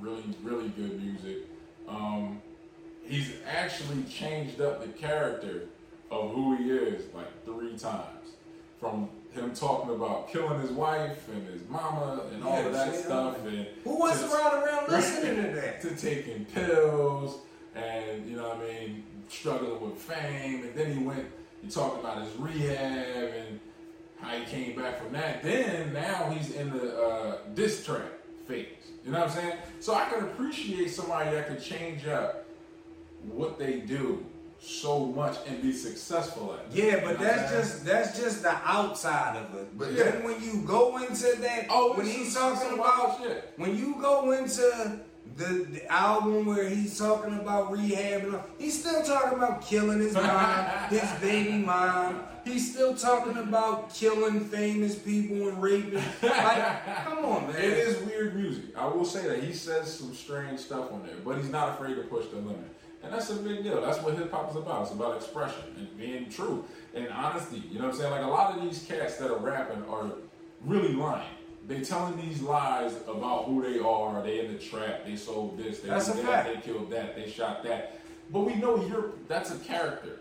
[0.00, 1.38] really, really good music.
[1.86, 2.40] Um,
[3.04, 5.68] he's actually changed up the character
[6.10, 8.30] of who he is like three times.
[8.80, 12.94] From him talking about killing his wife and his mama and all Yeah, of that
[12.94, 15.80] stuff, and Who wants to ride around listening to that?
[15.82, 17.40] to taking pills
[17.74, 20.62] and you know what I mean struggling with fame.
[20.64, 21.26] And then he went
[21.62, 23.60] he talked about his rehab and
[24.20, 25.42] how he came back from that.
[25.42, 28.02] Then now he's in the uh, diss track
[28.46, 28.66] phase.
[29.04, 29.56] You know what I'm saying?
[29.80, 32.44] So I can appreciate somebody that could change up
[33.30, 34.24] what they do
[34.64, 36.84] so much and be successful at it.
[36.84, 39.76] Yeah, You but know that's just that's just the outside of it.
[39.76, 40.04] But Yeah.
[40.04, 43.52] then when you go into that, Oh, when he's talking about shit.
[43.56, 45.00] when you go into
[45.36, 49.98] the, the album where he's talking about rehab and all, he's still talking about killing
[49.98, 52.20] his mom, his baby mom.
[52.44, 55.94] He's still talking about killing famous people and raping.
[56.22, 57.56] Like, come on, man.
[57.56, 58.64] It is weird music.
[58.76, 61.94] I will say that he says some strange stuff on there, but he's not afraid
[61.94, 62.58] to push the limit.
[63.04, 63.80] And that's a big deal.
[63.80, 64.82] That's what hip hop is about.
[64.82, 67.62] It's about expression and being true and honesty.
[67.70, 68.10] You know what I'm saying?
[68.12, 70.12] Like a lot of these cats that are rapping are
[70.64, 71.26] really lying.
[71.68, 74.22] They telling these lies about who they are.
[74.22, 75.04] They in the trap.
[75.04, 75.80] They sold this.
[75.80, 76.24] They That's a that.
[76.24, 76.48] fact.
[76.54, 77.16] They killed that.
[77.16, 77.98] They shot that.
[78.32, 79.10] But we know you're.
[79.28, 80.18] That's a character.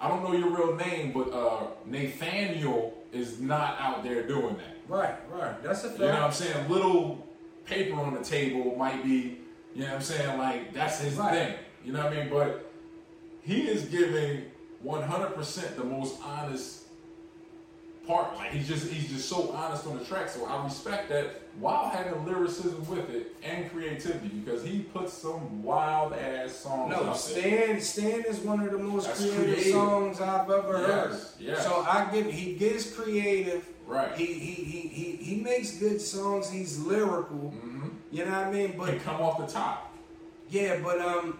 [0.00, 4.76] I don't know your real name, but uh, Nathaniel is not out there doing that.
[4.86, 5.62] Right, right.
[5.62, 6.00] That's a fact.
[6.00, 6.68] You know what I'm saying?
[6.68, 7.26] Little
[7.66, 9.38] paper on the table might be,
[9.74, 10.38] you know what I'm saying?
[10.38, 11.32] Like, that's his Right.
[11.32, 11.54] thing.
[11.88, 12.28] You know what I mean?
[12.28, 12.70] But
[13.40, 14.44] he is giving
[14.84, 16.82] 100% the most honest
[18.06, 18.36] part.
[18.36, 20.28] Like, he's just he's just so honest on the track.
[20.28, 25.62] So I respect that while having lyricism with it and creativity because he puts some
[25.62, 27.14] wild ass songs No.
[27.14, 29.72] Stan Stan is one of the most That's creative, creative.
[29.72, 31.10] songs I've ever heard.
[31.12, 31.64] Yes, yes.
[31.64, 33.66] So I give he gets creative.
[33.86, 34.14] Right.
[34.14, 36.50] He he he he, he makes good songs.
[36.50, 37.54] He's lyrical.
[37.56, 37.88] Mm-hmm.
[38.10, 38.74] You know what I mean?
[38.76, 39.96] But Can come off the top.
[40.50, 41.38] yeah, but um,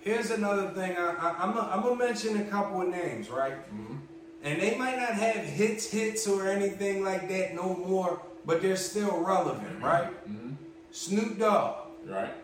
[0.00, 0.96] here's another thing.
[0.96, 3.54] I, I I'm gonna mention a couple of names, right?
[3.72, 3.96] Mm-hmm.
[4.42, 8.76] And they might not have hits, hits or anything like that no more, but they're
[8.76, 10.10] still relevant, right?
[10.28, 10.52] Mm-hmm.
[10.92, 12.34] Snoop Dogg, Right?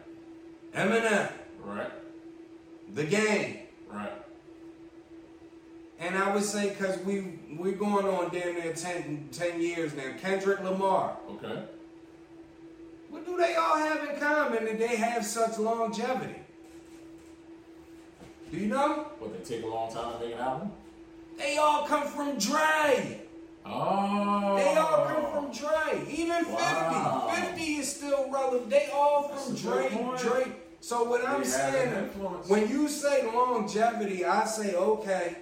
[0.75, 1.33] Eminem,
[1.64, 1.90] Right?
[2.95, 3.59] The Game.
[3.90, 4.12] Right?
[5.99, 10.12] And I would say because we we're going on damn near 10, 10 years now.
[10.21, 11.16] Kendrick Lamar.
[11.31, 11.62] Okay.
[13.09, 16.40] What do they all have in common that they have such longevity?
[18.51, 19.07] Do you know?
[19.21, 20.71] But they take a long time to make an album?
[21.37, 23.21] They all come from Dre.
[23.65, 24.57] Oh.
[24.57, 26.07] They all come from Dre.
[26.09, 27.29] Even Wow.
[27.35, 27.47] 50.
[27.53, 28.71] 50 is still relevant.
[28.71, 29.89] They all from That's Dre.
[30.19, 30.53] Dre.
[30.81, 32.05] So what I'm They an saying,
[32.47, 35.37] when you say longevity, I say okay.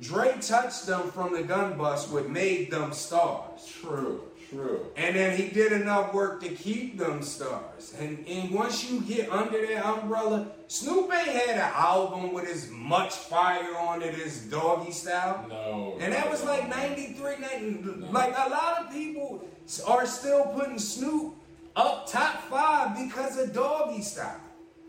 [0.00, 3.64] Dre touched them from the gun bust, what made them stars.
[3.80, 4.86] True, True.
[4.96, 7.94] And then he did enough work to keep them stars.
[7.98, 12.68] And and once you get under that umbrella, Snoop ain't had an album with as
[12.70, 15.46] much fire on it as Doggy Style.
[15.48, 15.96] No.
[16.00, 19.48] And that was like 93, 90, like a lot of people
[19.86, 21.34] are still putting Snoop
[21.74, 24.40] up top five because of Doggy Style.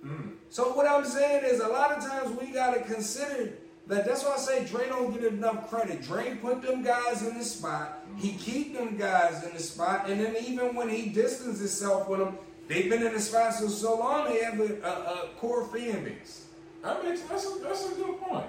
[0.01, 0.31] Hmm.
[0.49, 3.53] So what I'm saying is a lot of times we gotta consider
[3.87, 6.01] that that's why I say Dre don't get enough credit.
[6.03, 8.02] Dre put them guys in the spot.
[8.17, 12.19] He keep them guys in the spot, and then even when he distanced himself with
[12.19, 15.65] them, they've been in the spot for so long they have a, a, a core
[15.67, 16.45] fan base.
[16.83, 18.45] I mean, that's a, that's a good point.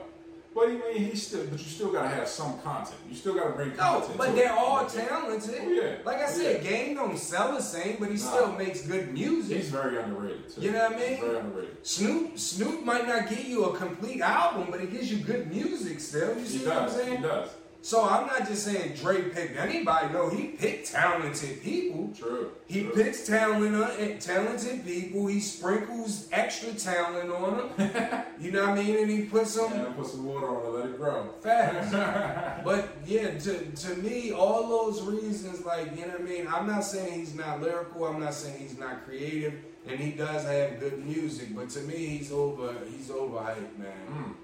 [0.55, 2.97] But I mean, he still, but you still gotta have some content.
[3.11, 4.11] You still gotta bring content.
[4.11, 4.59] No, but they're it.
[4.59, 5.57] all talented.
[5.61, 5.97] Oh, yeah.
[6.05, 6.71] Like I Oh, said, yeah.
[6.71, 8.21] Game don't sell the same, but he Nah.
[8.31, 9.57] still makes good music.
[9.57, 10.61] He's very underrated too.
[10.61, 11.09] You know what I mean?
[11.11, 11.77] He's very underrated.
[11.87, 15.99] Snoop Snoop might not give you a complete album, but it gives you good music
[15.99, 16.39] still.
[16.39, 17.17] You see He what I'm saying?
[17.17, 17.49] He does.
[17.85, 20.11] So I'm not just saying Dre picked anybody.
[20.11, 22.15] No, he picked talented people.
[22.19, 22.51] True.
[22.67, 22.93] He True.
[22.93, 25.27] picks talent, uh, talented people.
[25.27, 28.25] He sprinkles extra talent on them.
[28.41, 28.97] you know what I mean?
[28.97, 31.29] And he puts them And put some water on it, let it grow.
[31.43, 31.93] Facts.
[32.65, 36.49] but yeah, to, to me, all those reasons, like, you know what I mean?
[36.49, 40.45] I'm not saying he's not lyrical, I'm not saying he's not creative, and he does
[40.45, 44.07] have good music, but to me he's over he's overhyped, man.
[44.11, 44.35] Mm.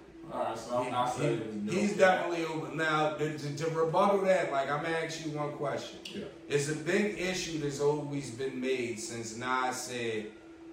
[1.16, 4.96] So He- he- he's definitely over now to, to, to rebuttal that, like I'm gonna
[4.96, 5.99] ask you one question.
[6.05, 6.25] Yeah.
[6.49, 10.27] It's a big issue that's always been made since Nas said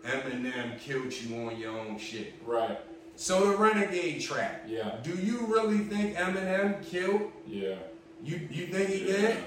[0.05, 2.33] Eminem killed you on your own shit.
[2.45, 2.79] Right.
[3.15, 4.63] So the Renegade trap.
[4.67, 4.97] Yeah.
[5.03, 7.75] Do you really think Eminem killed Yeah.
[8.23, 8.47] you?
[8.51, 9.13] You think he yeah.
[9.13, 9.29] did?
[9.29, 9.37] Yeah.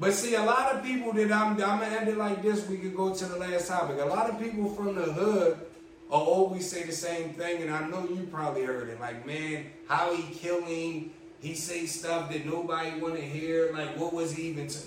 [0.00, 2.66] But see, a lot of people that I'm, I'm gonna end it like this.
[2.68, 3.98] We could go to the last topic.
[4.00, 5.58] A lot of people from the hood
[6.14, 9.00] Oh, oh, always say the same thing, and I know you probably heard it.
[9.00, 11.10] Like, man, how he killing?
[11.40, 13.72] He say stuff that nobody want to hear.
[13.72, 14.68] Like, what was he even?
[14.68, 14.78] T-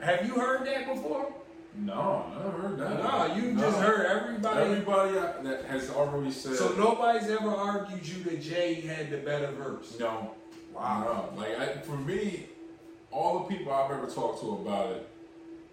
[0.00, 1.32] Have you heard that before?
[1.76, 3.02] No, I never heard that.
[3.02, 3.60] No, you No.
[3.62, 4.60] just heard everybody.
[4.60, 5.12] Everybody
[5.48, 6.54] that has already said.
[6.56, 9.96] So nobody's ever argued you that Jay had the better verse.
[9.98, 10.32] No.
[10.72, 11.30] Wow.
[11.34, 11.40] No.
[11.40, 12.46] Like I, for me,
[13.10, 15.08] all the people I've ever talked to about it,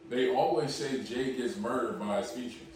[0.10, 2.71] they always say Jay gets murdered by his features,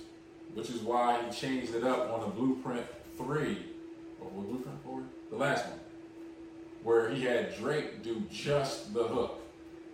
[0.56, 2.86] which is why he changed it up on the Blueprint
[3.18, 3.58] Three,
[4.20, 5.80] or was Blueprint Four, the last one,
[6.84, 9.40] where he had Drake do just the hook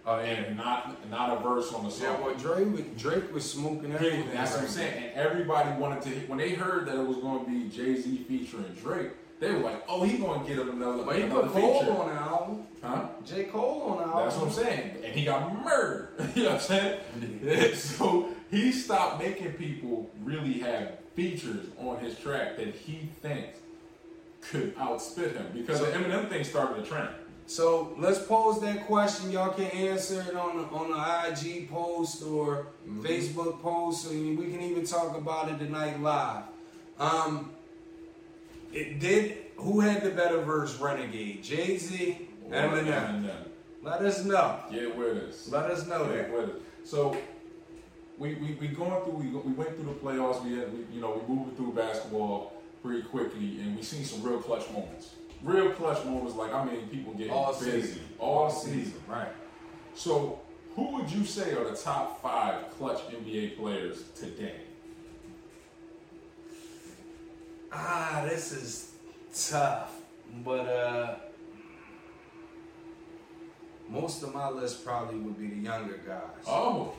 [0.06, 2.08] Oh and not not a verse on the song.
[2.08, 4.30] Yeah, well, Drake was, Drake was smoking everything.
[4.34, 5.04] That's what I'm saying.
[5.04, 6.10] And everybody wanted to.
[6.28, 9.60] When they heard that it was going to be Jay Z featuring Drake, they were
[9.60, 12.08] like, "Oh, he going to get him another, But he another put Cole feature." on
[12.08, 12.63] the album.
[12.82, 13.06] Huh?
[13.25, 13.43] J.
[13.45, 14.23] Cole on the album.
[14.23, 14.95] That's what I'm saying.
[15.04, 16.10] And he got murdered.
[16.36, 16.99] you know what I'm
[17.41, 17.75] saying?
[17.75, 23.60] so he stopped making people really have features on his track that he thinks
[24.41, 27.10] could outspit him because the Eminem thing started a trend.
[27.45, 29.30] So let's pose that question.
[29.32, 33.06] Y'all can answer it on the, on the IG post or Mm-hmm.
[33.06, 36.43] Facebook post, and we can even talk about it tonight live.
[36.99, 37.51] Um,
[38.73, 39.38] it did.
[39.57, 40.75] Who had the better verse?
[40.79, 43.29] Renegade, Jay Z, Eminem.
[43.84, 44.60] Let us know.
[44.71, 45.49] Get with us.
[45.49, 46.34] Let us know Get that.
[46.34, 46.55] with us.
[46.84, 47.15] So
[48.17, 50.43] we, we, we going through we, we went through the playoffs.
[50.43, 52.53] We, had, we you know we moving through basketball
[52.84, 55.15] pretty quickly, and we seen some real clutch moments.
[55.43, 58.01] Real clutch moments, like I mean, people getting All busy season.
[58.19, 58.93] all season.
[59.07, 59.31] Right.
[59.95, 60.39] So,
[60.75, 64.55] who would you say are the top five clutch NBA players today?
[67.73, 68.91] Ah, this is
[69.49, 70.01] tough,
[70.43, 71.15] but uh,
[73.89, 76.45] most of my list probably would be the younger guys.
[76.47, 76.93] Oh,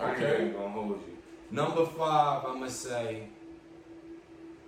[0.00, 0.26] okay.
[0.26, 1.16] I ain't gonna hold you.
[1.50, 3.28] Number five, I'm gonna say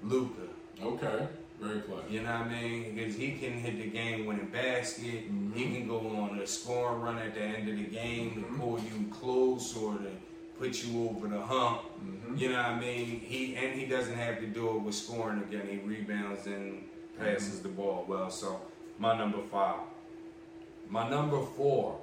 [0.03, 0.43] Luka.
[0.83, 1.27] okay,
[1.61, 2.05] very clutch.
[2.11, 2.95] You know what I mean?
[2.95, 5.33] Because he can hit the game-winning basket.
[5.33, 5.55] Mhm.
[5.55, 8.35] He can go on a scoring run at the end of the game Mhm.
[8.35, 10.11] to pull you close or to
[10.59, 11.83] put you over the hump.
[12.05, 12.39] Mhm.
[12.39, 13.21] You know what I mean?
[13.21, 15.67] He and he doesn't have to do it with scoring again.
[15.71, 18.31] He rebounds and passes the ball well.
[18.31, 18.61] So
[18.99, 19.81] my number five.
[20.89, 22.01] My number four.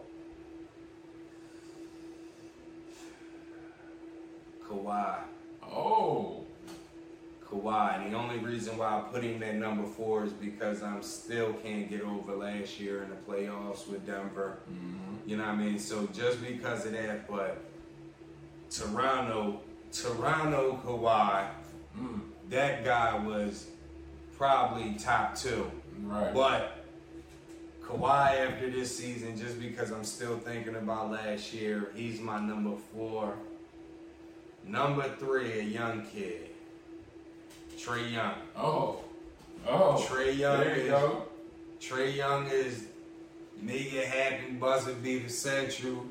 [4.68, 5.20] Kawhi.
[5.64, 6.44] Oh,
[7.48, 8.04] Kawhi.
[8.04, 11.54] And the only reason why I put him at number four is because I'm still
[11.54, 14.58] can't get over last year in the playoffs with Denver.
[14.72, 15.28] Mhm.
[15.28, 15.80] You know what I mean?
[15.80, 17.58] So just because of that, but
[18.70, 21.48] Toronto, Toronto Kawhi,
[21.98, 22.20] Mm.
[22.50, 23.68] that guy was
[24.38, 25.72] probably top two.
[26.04, 26.34] right.
[26.34, 26.84] But
[27.82, 32.76] Kawhi after this season, just because I'm still thinking about last year, he's my number
[32.94, 33.36] four.
[34.68, 36.50] Number three, a young kid.
[37.78, 38.34] Trae Young.
[38.58, 39.00] oh,
[39.68, 41.24] oh, Trae Young There you is go.
[41.80, 42.86] Trae Young is
[43.68, 46.06] it happen, buzzer beater central.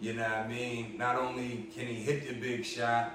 [0.00, 0.94] You know what I mean?
[0.96, 3.14] Not only can he hit the big shot,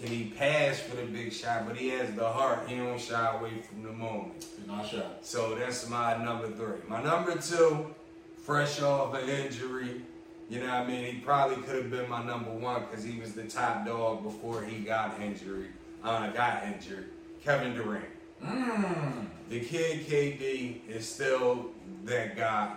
[0.00, 2.68] can he pass for the big shot, but he has the heart.
[2.68, 4.44] He don't shy away from the moment.
[4.66, 5.02] Not shy.
[5.22, 6.78] So that's my number three.
[6.88, 7.94] My number two,
[8.42, 10.02] fresh off an injury.
[10.50, 11.04] You know what I mean?
[11.14, 14.64] He probably could have been my number one because he was the top dog before
[14.64, 15.68] he got injured.
[16.04, 17.08] Uh, got injured.
[17.42, 18.04] Kevin Durant.
[18.44, 19.26] Mm.
[19.48, 21.70] The kid KD is still
[22.04, 22.76] that guy.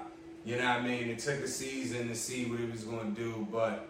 [0.49, 1.09] You know what I mean?
[1.09, 3.87] It took a season to see what he was going to do, but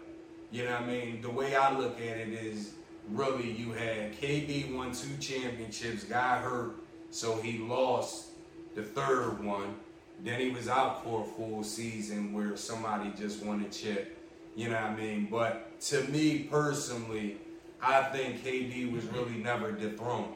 [0.50, 1.22] you know what I mean?
[1.22, 2.72] The way I look at it is
[3.08, 6.74] really you had KD won two championships, got hurt,
[7.10, 8.32] so he lost
[8.74, 9.74] the third one.
[10.22, 14.18] Then he was out for a full season where somebody just won a chip.
[14.54, 15.28] You know what I mean?
[15.30, 17.38] But to me personally,
[17.80, 20.34] I think KD was really never dethroned.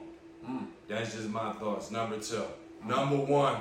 [0.49, 0.69] Mm.
[0.89, 1.91] That's just my thoughts.
[1.91, 2.45] Number two.
[2.83, 3.59] Number one,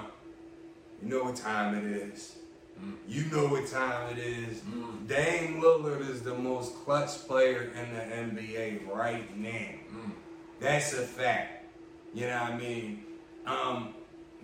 [1.02, 2.38] you know what time it is.
[2.82, 2.94] Mm.
[3.08, 4.60] You know what time it is.
[4.60, 5.08] Mm.
[5.08, 9.50] Dame Lillard is the most clutch player in the NBA right now.
[9.50, 10.12] Mm.
[10.60, 11.66] That's a fact.
[12.14, 13.04] You know what I mean?
[13.46, 13.94] Um,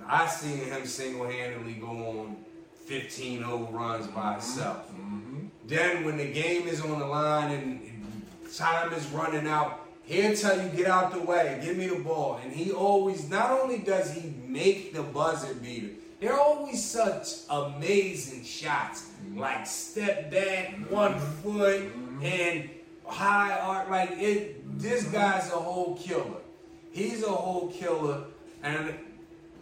[0.05, 2.37] I seen him single handedly go on
[2.85, 4.89] 15 0 runs by himself.
[4.91, 5.45] Mm-hmm.
[5.65, 7.79] Then when the game is on the line and
[8.55, 12.39] time is running out, he'll tell you get out the way, give me the ball.
[12.43, 18.43] And he always, not only does he make the buzzer beater, they're always such amazing
[18.43, 19.09] shots.
[19.35, 22.69] Like step back, one foot, and
[23.05, 23.89] high art.
[23.89, 26.41] Like it, this guy's a whole killer.
[26.91, 28.23] He's a whole killer,
[28.63, 28.95] and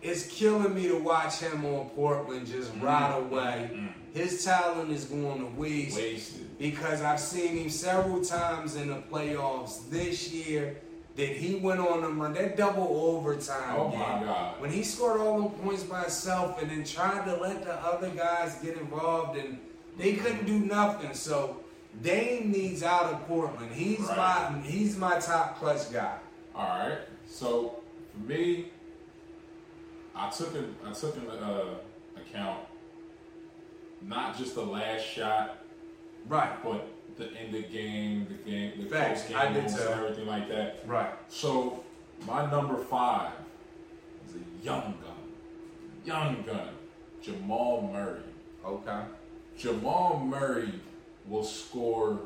[0.02, 2.86] it's killing me to watch him on Portland just mm-hmm.
[2.86, 3.70] right away.
[3.74, 3.88] Mm-hmm.
[4.14, 6.58] His talent is going to waste Wasted.
[6.58, 10.78] because I've seen him several times in the playoffs this year
[11.18, 14.00] that he went on them run that double overtime Oh game.
[14.00, 14.62] my God.
[14.62, 18.10] When he scored all them points by himself and then tried to let the other
[18.12, 19.58] guys get involved and
[19.98, 21.14] they couldn't do nothing.
[21.16, 21.58] So
[22.04, 23.72] Dame needs out of Portland.
[23.74, 24.52] He's Right.
[24.54, 26.18] my he's my top clutch guy.
[26.56, 27.00] All right.
[27.28, 27.80] So
[28.14, 28.72] for me,
[30.16, 31.66] I took in I took into uh,
[32.16, 32.60] account
[34.04, 35.58] not just the last shot,
[36.28, 36.64] Right.
[36.64, 39.24] but the end of game, the game, the Facts.
[39.24, 39.82] close I game did too.
[39.82, 40.84] and everything like that.
[40.86, 41.14] Right.
[41.30, 41.84] So
[42.26, 43.32] my number five
[44.28, 45.32] is a young gun,
[46.06, 46.70] young gun,
[47.22, 48.22] Jamal Murray.
[48.66, 49.02] Okay.
[49.58, 50.74] Jamal Murray
[51.28, 52.20] will score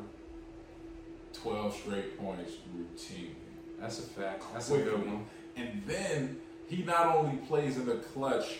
[1.33, 3.35] twelve straight points routinely.
[3.79, 4.43] That's a fact.
[4.53, 5.25] That's a good one.
[5.55, 8.59] And then he not only plays in the clutch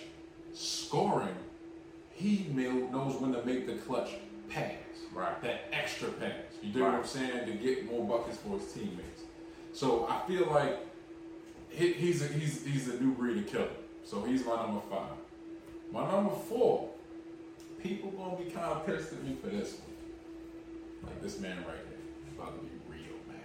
[0.54, 1.36] scoring,
[2.14, 4.12] he knows when to make the clutch
[4.50, 4.74] pass.
[5.14, 5.42] Right.
[5.42, 6.32] That extra pass.
[6.62, 7.46] You do what I'm saying?
[7.46, 9.24] To get more buckets for his teammates.
[9.74, 10.80] So I feel like
[11.70, 13.68] he, he's, a, he's, he's a new breed of killer.
[14.04, 15.12] So he's my number five.
[15.92, 16.90] My number four,
[17.82, 21.10] people gonna be kind of pissed at me for this one.
[21.10, 21.98] Like this man right here.
[22.26, 23.38] He's about to be real mad.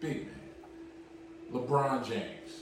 [0.00, 0.34] Big man.
[1.52, 2.60] LeBron James.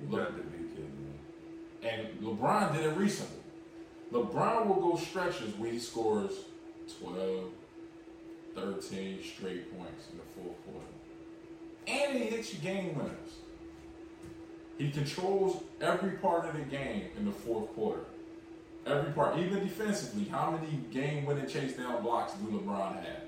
[0.00, 1.88] You got to be kidding me.
[1.88, 3.36] And LeBron did it recently.
[4.12, 6.32] LeBron will go stretches where he scores
[7.00, 7.44] 12,
[8.54, 10.86] 13 straight points in the fourth quarter.
[11.86, 13.34] And he hits you game winners.
[14.78, 18.04] He controls every part of the game in the fourth quarter.
[18.86, 20.24] Every part, even defensively.
[20.24, 23.22] How many game winning chase down blocks do LeBron have?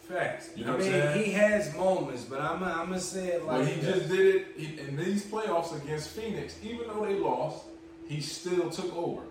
[0.00, 0.50] Facts.
[0.56, 1.24] You know I what I'm mean, saying?
[1.24, 3.96] he has moments, but I'm I'm gonna say it like But he this.
[3.98, 6.56] just did it in these playoffs against Phoenix.
[6.62, 7.64] Even though they lost,
[8.08, 9.22] he still took over.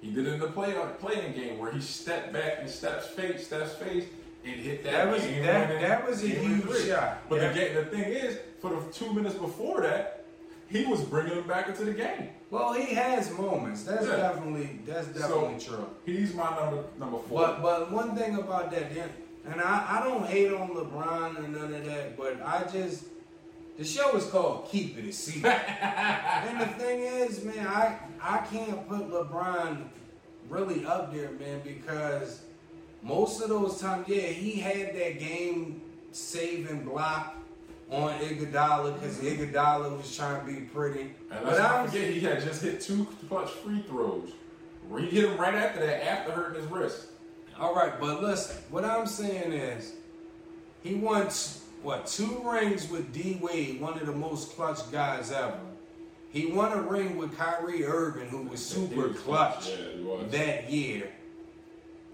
[0.00, 3.46] He did it in the play play-in game where he stepped back and steps face,
[3.46, 4.04] steps face,
[4.44, 4.92] and hit that.
[4.92, 6.88] That was- that- winning that was a huge three.
[6.90, 7.28] shot.
[7.28, 7.48] But Yeah.
[7.52, 10.24] the, game, the thing is, for the two minutes before that,
[10.68, 12.30] he was bringing them back into the game.
[12.50, 13.82] Well, he has moments.
[13.84, 14.16] That's Yeah.
[14.16, 15.86] definitely that's definitely So, true.
[16.04, 17.40] He's my number number four.
[17.40, 18.84] But but one thing about that,
[19.48, 23.04] and I, I don't hate on LeBron or none of that, but I just
[23.78, 25.50] the show is called Keep It a Secret.
[25.80, 29.84] and the thing is, man, I I can't put LeBron
[30.48, 32.40] really up there, man, because
[33.02, 37.36] most of those times, yeah, he had that game saving block
[37.90, 39.42] on Iguodala because mm-hmm.
[39.42, 41.14] Iguodala was trying to be pretty.
[41.30, 44.30] and But I'm- forget, he had just hit two clutch free throws.
[44.98, 47.06] He hit him right after that, after hurting his wrist.
[47.58, 49.94] All right, but listen, what I'm saying is,
[50.82, 55.30] he won t- what two rings with D Wade, one of the most clutch guys
[55.30, 55.58] ever.
[56.30, 60.30] He won a ring with Kyrie Irving, who was super was clutch Yeah, was.
[60.32, 61.10] that year.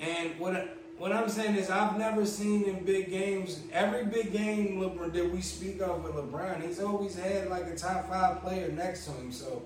[0.00, 3.60] And what what I'm saying is, I've never seen in big games.
[3.72, 7.74] Every big game LeBron, that we speak of with LeBron, he's always had like a
[7.74, 9.32] top five player next to him.
[9.32, 9.62] So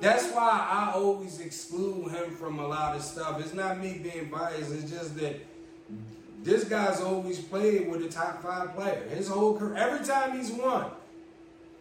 [0.00, 3.40] that's why I always exclude him from a lot of stuff.
[3.40, 4.72] It's not me being biased.
[4.72, 5.36] It's just that
[6.42, 9.02] this guy's always played with a top five player.
[9.14, 10.86] His whole career, every time he's won,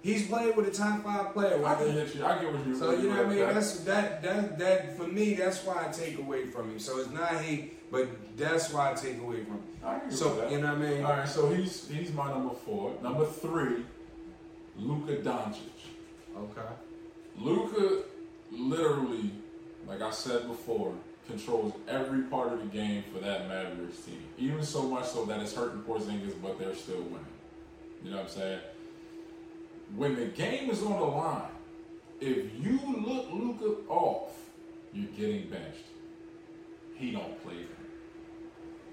[0.01, 1.63] he's played with a top five player.
[1.65, 2.25] I can hit you.
[2.25, 2.75] I get what you.
[2.75, 3.39] so you know what I mean?
[3.39, 5.33] that- That's that that that for me.
[5.35, 6.79] That's why I take away from him.
[6.79, 8.07] So it's not hate, but
[8.37, 9.63] that's why I take away from him.
[9.83, 11.03] I So you know what I mean?
[11.05, 12.95] All right, so he's he's my number four.
[13.01, 13.85] Number three,
[14.77, 15.79] Luka Doncic.
[16.37, 16.67] Okay.
[17.37, 18.03] Luka
[18.51, 19.31] literally,
[19.87, 20.93] like I said before,
[21.29, 24.21] controls every part of the game for that Mavericks team.
[24.37, 27.25] Even so much so that it's hurting Porzingis, but they're still winning.
[28.03, 28.59] You know what I'm saying?
[29.95, 31.41] When the game is on the line,
[32.19, 34.35] if you look Luka off,
[34.93, 35.85] you're getting benched.
[36.95, 37.65] He don't play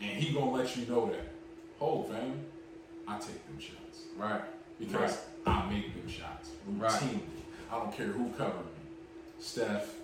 [0.01, 1.27] and he gonna let you know that.
[1.79, 2.39] Hold, fam,
[3.09, 4.43] I take them shots Right.
[4.79, 6.91] because I make them shots Right.
[6.91, 7.21] routinely.
[7.71, 8.73] I don't care who covered me.
[9.39, 9.95] Steph,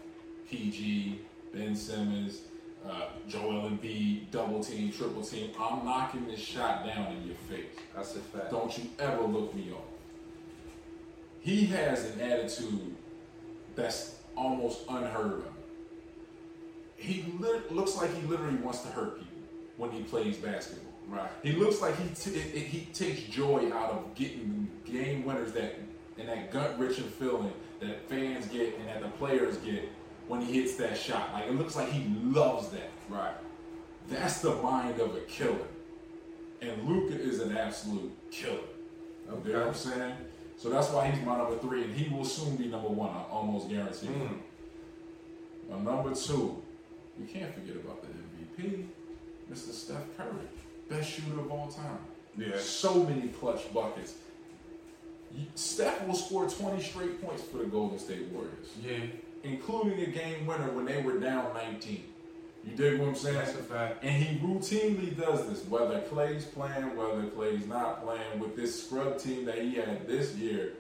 [0.48, 1.20] PG,
[1.52, 2.42] Ben Simmons,
[2.88, 5.50] uh, Joel Embiid, double team, triple team.
[5.58, 7.66] I'm knocking this shot down in your face.
[7.94, 8.50] That's a fact.
[8.50, 9.80] Don't you ever look me off.
[11.40, 12.94] He has an attitude
[13.74, 15.44] that's almost unheard of.
[16.96, 19.32] He lit looks like he literally wants to hurt people
[19.76, 20.92] when he plays basketball.
[21.08, 21.28] Right.
[21.42, 25.52] He looks like he t- it, it- he takes joy out of getting game winners
[25.52, 25.74] that
[26.18, 29.88] and that gut wrenching feeling that fans get and that the players get
[30.32, 31.30] when he hits that shot.
[31.34, 32.90] Like it looks like he loves that.
[33.10, 33.34] Right.
[34.08, 35.68] That's the mind of a killer.
[36.62, 38.56] And Luka is an absolute killer.
[39.44, 40.14] You know what I'm saying?
[40.56, 43.10] So that's why he's my number three, and he will soon be number one.
[43.10, 44.06] I almost guarantee.
[44.06, 44.38] Mm.
[45.68, 46.62] Now, number two,
[47.18, 48.86] you can't forget about the MVP,
[49.52, 49.72] Mr.
[49.72, 50.46] Steph Curry,
[50.88, 51.98] best shooter of all time.
[52.38, 52.58] Yeah.
[52.58, 54.14] So many clutch buckets.
[55.54, 58.98] Steph will score 20 straight points for the Golden State Warriors, Yeah.
[59.44, 62.04] Including a game winner when they were down 19.
[62.64, 63.36] You dig what I'm saying?
[63.36, 64.04] That's a fact.
[64.04, 69.18] And he routinely does this, whether Clay's playing, whether Clay's not playing, with this scrub
[69.18, 70.74] team that he had this year.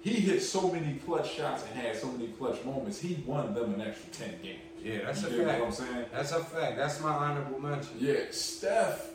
[0.00, 3.74] He hit so many clutch shots and had so many clutch moments, he won them
[3.74, 4.58] an extra 10 games.
[4.82, 6.04] Yeah, that's you a what I'm saying?
[6.12, 6.76] That's a fact.
[6.76, 7.96] That's my honorable mention.
[7.98, 9.10] Yeah, Steph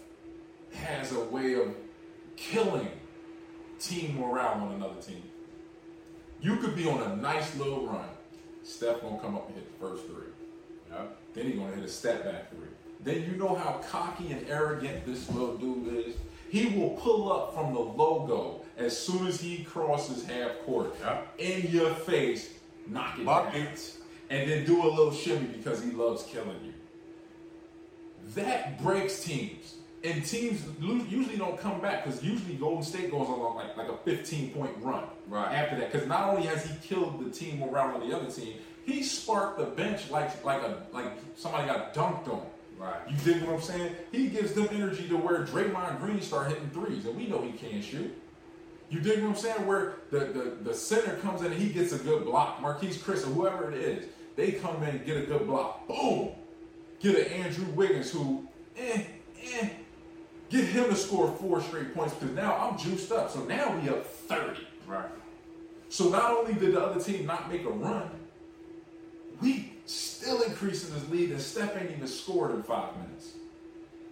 [0.73, 1.73] has a way of
[2.35, 2.89] killing
[3.79, 5.23] team morale on another team.
[6.41, 8.09] You could be on a nice little run.
[8.63, 10.27] Steph gonna come up and hit the first three.
[10.91, 11.17] Yep.
[11.33, 12.67] Then he gonna hit a step back three.
[13.03, 16.15] Then you know how cocky and arrogant this little dude is.
[16.49, 21.33] He will pull up from the logo as soon as he crosses half court Yep.
[21.39, 22.51] in your face,
[22.87, 23.97] knock it down, Buckets.
[24.29, 26.73] and then do a little shimmy because he loves killing you.
[28.35, 29.72] That breaks teams.
[30.03, 33.95] And teams usually don't come back because usually Golden State goes on like, like a
[33.97, 35.53] 15 point run Right.
[35.53, 35.91] after that.
[35.91, 39.59] Because not only has he killed the team morale on the other team, he sparked
[39.59, 41.05] the bench like like a like
[41.37, 42.45] somebody got dunked on.
[42.77, 42.95] Right.
[43.09, 43.95] You dig what I'm saying?
[44.11, 47.53] He gives them energy to where Draymond Green start hitting threes, and we know he
[47.53, 48.13] can't shoot.
[48.89, 49.65] You dig what I'm saying?
[49.65, 52.59] Where the, the, the center comes in and he gets a good block.
[52.59, 55.87] Marquese Chriss or whoever it is, they come in and get a good block.
[55.87, 56.31] Boom!
[56.99, 58.47] Get an Andrew Wiggins who,
[58.77, 59.03] eh,
[59.41, 59.69] eh.
[60.53, 63.31] Get him to score four straight points because now I'm juiced up.
[63.31, 64.61] So now we up 30.
[64.85, 65.09] Right.
[65.89, 68.07] So not only did the other team not make a run,
[69.41, 73.31] we still increasing his lead and Steph ain't even scored in five minutes.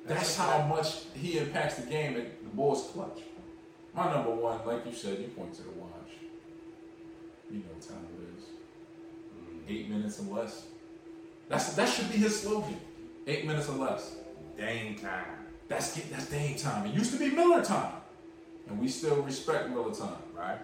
[0.07, 3.19] That's That's how much he impacts the game and the Bulls clutch.
[3.93, 5.91] My number one, like you said, you point to the watch.
[7.51, 8.45] You know what time it is.
[9.37, 9.71] Mm.
[9.71, 10.65] Eight minutes or less.
[11.49, 12.79] That's that should be his slogan.
[13.27, 14.15] Eight minutes or less.
[14.57, 15.40] Dame time.
[15.71, 16.85] That's that's Dame time.
[16.85, 17.93] It used to be Miller time.
[18.67, 20.21] And we still respect Miller time.
[20.37, 20.59] Right.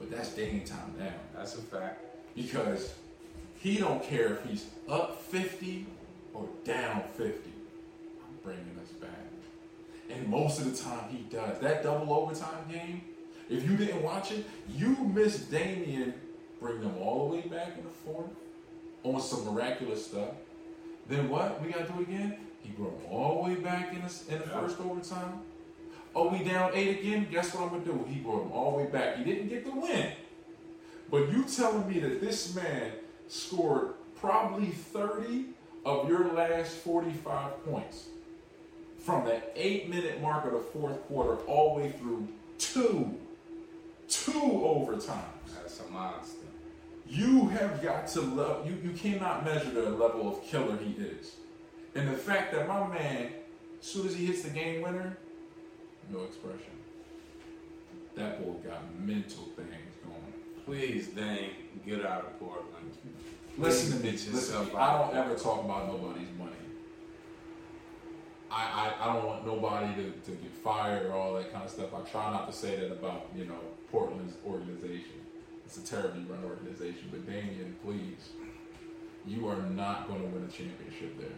[0.00, 1.14] But that's Dame time now.
[1.36, 2.04] That's a fact.
[2.34, 2.92] because
[3.58, 5.86] he don't care if he's up 50
[6.34, 7.24] or down 50.
[7.24, 9.10] I'm bringing us back.
[10.10, 11.60] And most of the time he does.
[11.60, 13.02] That double overtime game,
[13.48, 16.14] if you didn't watch it, you missed Damian
[16.60, 18.30] bring them all the way back in the fourth
[19.04, 20.30] on some miraculous stuff.
[21.08, 21.62] Then what?
[21.62, 22.45] We got to do it again?
[22.66, 24.60] He brought them all the way back in the, in the Yeah.
[24.60, 25.40] first overtime.
[26.14, 27.28] Oh, we down eight again?
[27.30, 28.04] Guess what I'm going to do?
[28.08, 29.18] He brought them all the way back.
[29.18, 30.12] He didn't get the win.
[31.10, 32.92] But you telling me that this man
[33.28, 35.46] scored probably 30
[35.84, 38.06] of your last 45 points
[38.98, 42.26] from the eight minute mark of the fourth quarter all the way through
[42.58, 43.14] two,
[44.08, 45.54] two overtimes.
[45.54, 46.38] That's a monster.
[47.08, 51.36] You have got to love, you, you cannot measure the level of killer he is.
[51.96, 53.30] And the fact that my man,
[53.80, 55.16] as soon as he hits the game winner,
[56.12, 56.72] no expression.
[58.14, 60.32] That boy got mental things going.
[60.66, 61.50] Please, Dame,
[61.86, 62.66] get out of Portland.
[63.56, 64.12] Listen to me.
[64.12, 64.68] Listen.
[64.76, 66.52] I don't ever talk about nobody's money.
[68.50, 71.70] I, I, I don't want nobody to, to get fired or all that kind of
[71.70, 71.94] stuff.
[71.94, 73.58] I try not to say that about, you know,
[73.90, 75.16] Portland's organization.
[75.64, 77.08] It's a terribly run organization.
[77.10, 78.32] But Damian, please,
[79.26, 81.30] you are not going to win a championship there.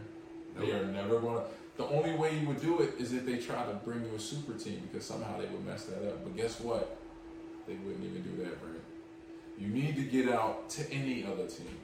[0.59, 1.42] They are never going to.
[1.76, 4.18] The only way you would do it is if they try to bring you a
[4.18, 6.24] super team because somehow they would mess that up.
[6.24, 6.96] But guess what?
[7.68, 8.80] They wouldn't even do that, right?
[9.59, 11.76] You need to get out to any other team,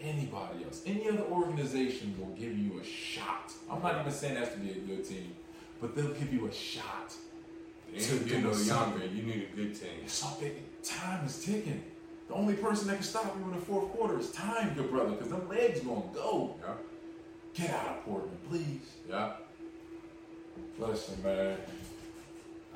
[0.00, 3.52] anybody else, any other organization will give you a shot.
[3.70, 5.32] I'm not even saying that's to be a good team,
[5.80, 7.12] but they'll give you a shot.
[7.92, 9.00] And To you know, something.
[9.02, 9.90] younger, you need a good team.
[10.04, 10.52] It's something.
[10.82, 11.82] Time is ticking.
[12.28, 15.12] The only person that can stop you in the fourth quarter is time, good brother,
[15.12, 16.56] because them legs gonna go.
[16.60, 16.74] Yeah,
[17.56, 18.80] Get out of Portland, please.
[19.08, 19.32] yeah.
[20.78, 21.56] Listen, man.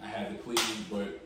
[0.03, 0.61] I had to plead,
[0.91, 1.21] but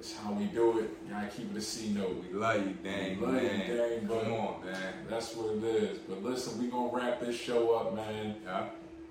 [0.00, 0.90] it's how we do it.
[1.06, 2.24] You gotta keep it a C note.
[2.28, 3.20] We love you, Dang.
[3.20, 3.66] We love you, man.
[3.68, 4.94] Dame, but- Come on, man.
[5.08, 5.98] That's what it is.
[6.08, 8.34] But listen, we gonna wrap this show up, man.
[8.44, 8.66] Yeah,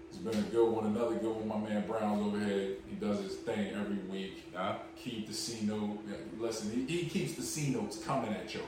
[0.09, 1.47] It's been a good one, another good one.
[1.47, 2.75] My man Brown's over here.
[2.89, 4.43] He does his thing every week.
[4.53, 4.75] yeah.
[5.01, 5.99] Keep the C note.
[6.37, 8.63] Listen, he, he keeps the C notes coming at y'all.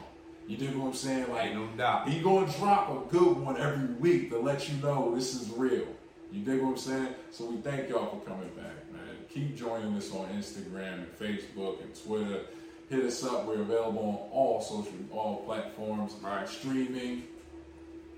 [0.50, 1.30] You dig what I'm saying?
[1.32, 2.10] Like no doubt.
[2.10, 5.86] he gonna drop a good one every week to let you know this is real.
[6.32, 7.10] You dig what I'm saying?
[7.30, 9.16] So we thank y'all for coming back, man.
[9.32, 12.42] Keep joining us on Instagram and Facebook and Twitter.
[12.90, 13.46] Hit us up.
[13.46, 16.14] We're available on all social, all platforms.
[16.24, 16.50] Right.
[16.50, 17.26] Streaming.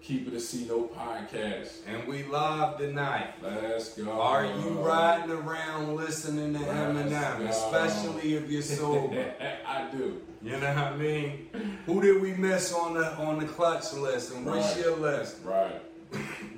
[0.01, 1.79] Keep it a C Note podcast.
[1.85, 3.33] And we live tonight.
[3.43, 4.09] Let's go.
[4.09, 7.45] Are you riding around listening to Let's Eminem, go.
[7.45, 9.33] especially if you're sober?
[9.67, 10.21] I do.
[10.43, 11.47] You know what I mean?
[11.85, 14.33] Who did we miss on the on the clutch list?
[14.33, 14.85] And what's Right.
[14.85, 15.37] your list?
[15.43, 15.81] Right.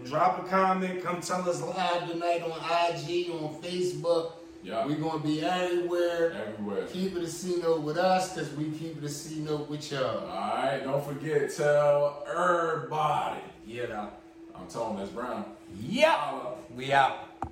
[0.05, 1.03] Drop a comment.
[1.03, 4.33] Come tell us live tonight on IG, on Facebook.
[4.63, 4.85] Yeah.
[4.85, 6.31] We're gonna be everywhere.
[6.47, 6.85] Everywhere.
[6.87, 9.91] Keep it a C note with us, cause we keep it a C note with
[9.91, 10.19] y'all.
[10.29, 10.81] All right.
[10.83, 13.41] Don't forget, tell everybody.
[13.67, 14.07] Yeah.
[14.55, 15.45] I'm telling that's Brown.
[15.81, 16.15] Yep.
[16.77, 17.32] We out.